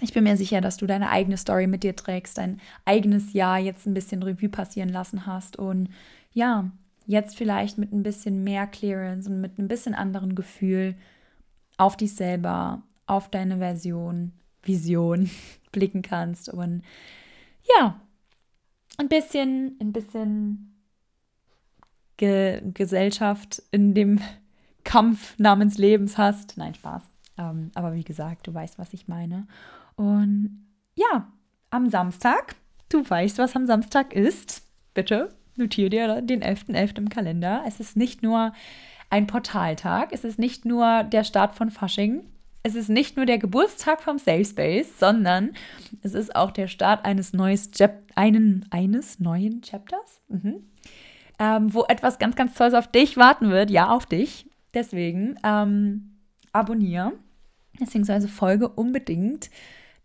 Ich 0.00 0.12
bin 0.14 0.24
mir 0.24 0.36
sicher, 0.36 0.60
dass 0.60 0.78
du 0.78 0.86
deine 0.86 1.10
eigene 1.10 1.36
Story 1.36 1.66
mit 1.66 1.82
dir 1.82 1.94
trägst, 1.94 2.38
dein 2.38 2.60
eigenes 2.84 3.32
Jahr 3.32 3.58
jetzt 3.58 3.86
ein 3.86 3.94
bisschen 3.94 4.22
Revue 4.22 4.48
passieren 4.48 4.88
lassen 4.88 5.26
hast 5.26 5.56
und 5.56 5.90
ja, 6.32 6.70
jetzt 7.06 7.36
vielleicht 7.36 7.76
mit 7.76 7.92
ein 7.92 8.02
bisschen 8.02 8.44
mehr 8.44 8.66
Clearance 8.66 9.28
und 9.28 9.40
mit 9.40 9.58
ein 9.58 9.68
bisschen 9.68 9.94
anderen 9.94 10.34
Gefühl 10.34 10.94
auf 11.76 11.96
dich 11.96 12.14
selber, 12.14 12.82
auf 13.06 13.30
deine 13.30 13.58
Version, 13.58 14.32
Vision 14.62 15.30
blicken 15.72 16.02
kannst 16.02 16.48
und 16.48 16.82
ja, 17.76 18.00
ein 18.96 19.08
bisschen, 19.08 19.76
ein 19.80 19.92
bisschen 19.92 20.66
Ge 22.16 22.60
Gesellschaft 22.74 23.62
in 23.70 23.94
dem 23.94 24.20
Kampf 24.84 25.38
namens 25.38 25.78
Lebens 25.78 26.18
hast. 26.18 26.58
Nein, 26.58 26.74
Spaß. 26.74 27.02
Ähm, 27.38 27.70
aber 27.74 27.94
wie 27.94 28.04
gesagt, 28.04 28.46
du 28.46 28.52
weißt, 28.52 28.78
was 28.78 28.92
ich 28.92 29.08
meine. 29.08 29.46
Und 30.00 30.66
ja, 30.94 31.30
am 31.68 31.90
Samstag, 31.90 32.56
du 32.88 33.04
weißt, 33.06 33.36
was 33.36 33.54
am 33.54 33.66
Samstag 33.66 34.14
ist. 34.14 34.62
Bitte 34.94 35.28
notiere 35.56 35.90
dir 35.90 36.22
den 36.22 36.42
11.11. 36.42 36.74
.11. 36.74 36.98
im 36.98 37.08
Kalender. 37.10 37.64
Es 37.66 37.80
ist 37.80 37.98
nicht 37.98 38.22
nur 38.22 38.54
ein 39.10 39.26
Portaltag, 39.26 40.12
es 40.12 40.24
ist 40.24 40.38
nicht 40.38 40.64
nur 40.64 41.04
der 41.04 41.22
Start 41.22 41.54
von 41.54 41.70
Fasching, 41.70 42.24
es 42.62 42.76
ist 42.76 42.88
nicht 42.88 43.18
nur 43.18 43.26
der 43.26 43.36
Geburtstag 43.36 44.00
vom 44.00 44.16
Safe 44.16 44.44
Space, 44.46 44.98
sondern 44.98 45.50
es 46.02 46.14
ist 46.14 46.34
auch 46.34 46.50
der 46.50 46.68
Start 46.68 47.04
eines, 47.04 47.34
neues 47.34 47.70
einen, 48.14 48.64
eines 48.70 49.20
neuen 49.20 49.60
Chapters, 49.60 50.22
mhm. 50.28 50.64
ähm, 51.38 51.74
wo 51.74 51.84
etwas 51.84 52.18
ganz, 52.18 52.36
ganz 52.36 52.54
Tolles 52.54 52.72
auf 52.72 52.90
dich 52.90 53.18
warten 53.18 53.50
wird. 53.50 53.70
Ja, 53.70 53.90
auf 53.90 54.06
dich. 54.06 54.46
Deswegen 54.72 55.38
ähm, 55.44 56.16
abonniere, 56.52 57.12
beziehungsweise 57.78 58.28
folge 58.28 58.66
unbedingt 58.66 59.50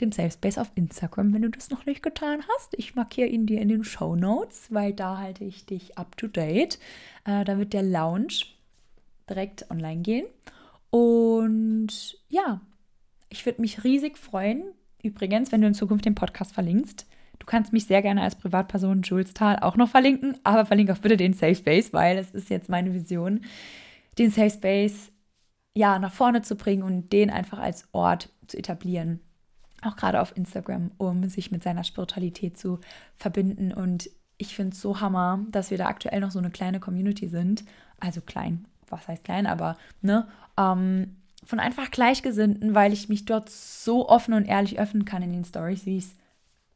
dem 0.01 0.11
Safe 0.11 0.31
Space 0.31 0.57
auf 0.57 0.71
Instagram, 0.75 1.33
wenn 1.33 1.43
du 1.43 1.49
das 1.49 1.69
noch 1.69 1.85
nicht 1.85 2.03
getan 2.03 2.43
hast. 2.55 2.77
Ich 2.77 2.95
markiere 2.95 3.27
ihn 3.27 3.45
dir 3.45 3.61
in 3.61 3.69
den 3.69 3.83
Show 3.83 4.15
Notes, 4.15 4.67
weil 4.69 4.93
da 4.93 5.17
halte 5.17 5.43
ich 5.43 5.65
dich 5.65 5.97
up 5.97 6.17
to 6.17 6.27
date. 6.27 6.79
Äh, 7.25 7.45
da 7.45 7.57
wird 7.57 7.73
der 7.73 7.83
Lounge 7.83 8.45
direkt 9.29 9.69
online 9.71 10.01
gehen. 10.01 10.25
Und 10.89 12.17
ja, 12.29 12.61
ich 13.29 13.45
würde 13.45 13.61
mich 13.61 13.83
riesig 13.83 14.17
freuen. 14.17 14.63
Übrigens, 15.01 15.51
wenn 15.51 15.61
du 15.61 15.67
in 15.67 15.73
Zukunft 15.73 16.05
den 16.05 16.15
Podcast 16.15 16.53
verlinkst, 16.53 17.05
Du 17.39 17.45
kannst 17.45 17.73
mich 17.73 17.85
sehr 17.85 18.01
gerne 18.01 18.21
als 18.21 18.35
Privatperson 18.35 19.01
Jules 19.01 19.33
Thal 19.33 19.59
auch 19.59 19.75
noch 19.75 19.89
verlinken, 19.89 20.37
aber 20.43 20.65
verlinke 20.65 20.93
auch 20.93 20.97
bitte 20.97 21.17
den 21.17 21.33
Safe 21.33 21.55
Space, 21.55 21.93
weil 21.93 22.17
es 22.17 22.31
ist 22.31 22.49
jetzt 22.49 22.69
meine 22.69 22.93
Vision, 22.93 23.41
den 24.17 24.31
Safe 24.31 24.49
Space 24.49 25.11
ja 25.75 25.99
nach 25.99 26.13
vorne 26.13 26.41
zu 26.41 26.55
bringen 26.55 26.83
und 26.83 27.11
den 27.11 27.29
einfach 27.29 27.59
als 27.59 27.87
Ort 27.91 28.29
zu 28.47 28.57
etablieren, 28.57 29.19
auch 29.85 29.95
gerade 29.95 30.21
auf 30.21 30.35
Instagram, 30.35 30.91
um 30.97 31.27
sich 31.29 31.51
mit 31.51 31.63
seiner 31.63 31.83
Spiritualität 31.83 32.57
zu 32.57 32.79
verbinden. 33.15 33.73
Und 33.73 34.09
ich 34.37 34.55
finde 34.55 34.73
es 34.73 34.81
so 34.81 34.99
hammer, 34.99 35.39
dass 35.51 35.71
wir 35.71 35.77
da 35.77 35.87
aktuell 35.87 36.19
noch 36.19 36.31
so 36.31 36.39
eine 36.39 36.51
kleine 36.51 36.79
Community 36.79 37.27
sind. 37.27 37.63
Also 37.99 38.21
klein, 38.21 38.65
was 38.89 39.07
heißt 39.07 39.23
klein, 39.23 39.47
aber 39.47 39.77
ne, 40.01 40.27
ähm, 40.57 41.15
von 41.43 41.59
einfach 41.59 41.91
Gleichgesinnten, 41.91 42.73
weil 42.73 42.91
ich 42.91 43.07
mich 43.07 43.25
dort 43.25 43.49
so 43.49 44.09
offen 44.09 44.33
und 44.33 44.45
ehrlich 44.45 44.79
öffnen 44.79 45.05
kann 45.05 45.21
in 45.21 45.31
den 45.31 45.45
Stories, 45.45 45.85
wie 45.85 45.97
ich 45.97 46.05
es 46.05 46.15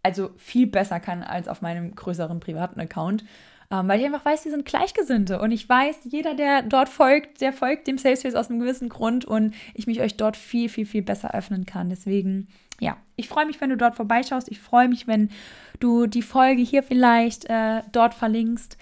also 0.03 0.29
viel 0.37 0.67
besser 0.67 0.99
kann 0.99 1.23
als 1.23 1.47
auf 1.47 1.61
meinem 1.61 1.93
größeren 1.93 2.39
privaten 2.39 2.79
Account. 2.79 3.25
Ähm, 3.71 3.87
weil 3.87 3.99
ich 3.99 4.05
einfach 4.05 4.25
weiß, 4.25 4.45
wir 4.45 4.51
sind 4.51 4.65
Gleichgesinnte 4.65 5.39
und 5.39 5.51
ich 5.51 5.67
weiß, 5.67 5.99
jeder, 6.05 6.33
der 6.33 6.63
dort 6.63 6.89
folgt, 6.89 7.41
der 7.41 7.53
folgt 7.53 7.87
dem 7.87 7.97
Safe 7.97 8.17
Space 8.17 8.33
aus 8.33 8.49
einem 8.49 8.59
gewissen 8.59 8.89
Grund 8.89 9.25
und 9.25 9.53
ich 9.75 9.85
mich 9.85 10.01
euch 10.01 10.17
dort 10.17 10.37
viel, 10.37 10.69
viel, 10.69 10.85
viel 10.85 11.03
besser 11.03 11.35
öffnen 11.35 11.65
kann. 11.65 11.89
Deswegen 11.89 12.47
ja, 12.79 12.97
ich 13.15 13.27
freue 13.27 13.45
mich, 13.45 13.59
wenn 13.61 13.69
du 13.69 13.77
dort 13.77 13.95
vorbeischaust. 13.95 14.49
Ich 14.49 14.59
freue 14.59 14.87
mich, 14.87 15.07
wenn 15.07 15.29
du 15.79 16.07
die 16.07 16.21
Folge 16.21 16.61
hier 16.61 16.83
vielleicht 16.83 17.45
äh, 17.49 17.81
dort 17.91 18.13
verlinkst, 18.13 18.77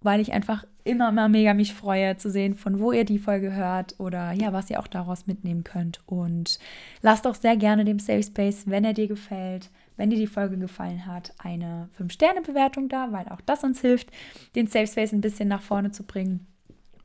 weil 0.00 0.20
ich 0.20 0.32
einfach 0.32 0.64
immer, 0.84 1.10
immer 1.10 1.28
mega 1.28 1.54
mich 1.54 1.74
freue 1.74 2.16
zu 2.16 2.30
sehen, 2.30 2.54
von 2.54 2.80
wo 2.80 2.92
ihr 2.92 3.04
die 3.04 3.18
Folge 3.18 3.52
hört 3.52 3.94
oder 3.98 4.32
ja, 4.32 4.52
was 4.52 4.70
ihr 4.70 4.80
auch 4.80 4.86
daraus 4.86 5.26
mitnehmen 5.26 5.64
könnt. 5.64 6.00
Und 6.06 6.58
lasst 7.02 7.26
doch 7.26 7.34
sehr 7.34 7.56
gerne 7.56 7.84
dem 7.84 7.98
Safe 7.98 8.22
Space, 8.22 8.64
wenn 8.66 8.84
er 8.84 8.94
dir 8.94 9.08
gefällt, 9.08 9.70
wenn 9.96 10.10
dir 10.10 10.18
die 10.18 10.26
Folge 10.26 10.56
gefallen 10.56 11.06
hat, 11.06 11.32
eine 11.38 11.88
5-Sterne-Bewertung 12.00 12.88
da, 12.88 13.12
weil 13.12 13.28
auch 13.28 13.40
das 13.40 13.64
uns 13.64 13.80
hilft, 13.80 14.10
den 14.54 14.66
Safe 14.66 14.86
Space 14.86 15.12
ein 15.12 15.20
bisschen 15.20 15.48
nach 15.48 15.62
vorne 15.62 15.90
zu 15.90 16.04
bringen 16.04 16.46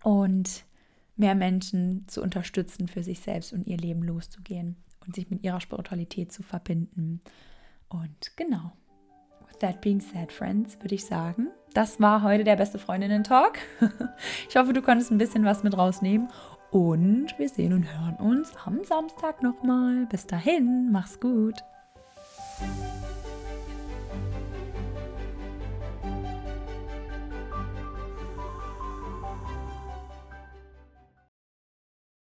und 0.04 0.64
mehr 1.16 1.36
Menschen 1.36 2.06
zu 2.08 2.22
unterstützen, 2.22 2.88
für 2.88 3.04
sich 3.04 3.20
selbst 3.20 3.54
und 3.54 3.68
ihr 3.68 3.78
Leben 3.78 4.04
loszugehen 4.04 4.78
und 5.06 5.16
sich 5.16 5.30
mit 5.30 5.44
ihrer 5.44 5.60
Spiritualität 5.60 6.32
zu 6.32 6.44
verbinden. 6.44 7.22
Und 7.90 8.36
genau. 8.36 8.72
With 9.48 9.58
that 9.60 9.82
being 9.82 10.00
said, 10.00 10.32
friends, 10.32 10.78
würde 10.82 10.96
ich 10.96 11.06
sagen, 11.06 11.50
das 11.74 12.00
war 12.00 12.24
heute 12.24 12.44
der 12.44 12.56
beste 12.56 12.80
Freundinnen-Talk. 12.80 13.58
ich 14.50 14.56
hoffe, 14.56 14.74
du 14.74 14.82
konntest 14.82 15.12
ein 15.12 15.18
bisschen 15.18 15.46
was 15.46 15.64
mit 15.64 15.78
rausnehmen. 15.78 16.30
Und 16.72 17.38
wir 17.38 17.50
sehen 17.50 17.74
und 17.74 17.84
hören 17.84 18.16
uns 18.16 18.52
am 18.66 18.84
Samstag 18.84 19.44
nochmal. 19.44 20.08
Bis 20.08 20.26
dahin, 20.26 20.92
mach's 20.92 21.20
gut. 21.20 21.56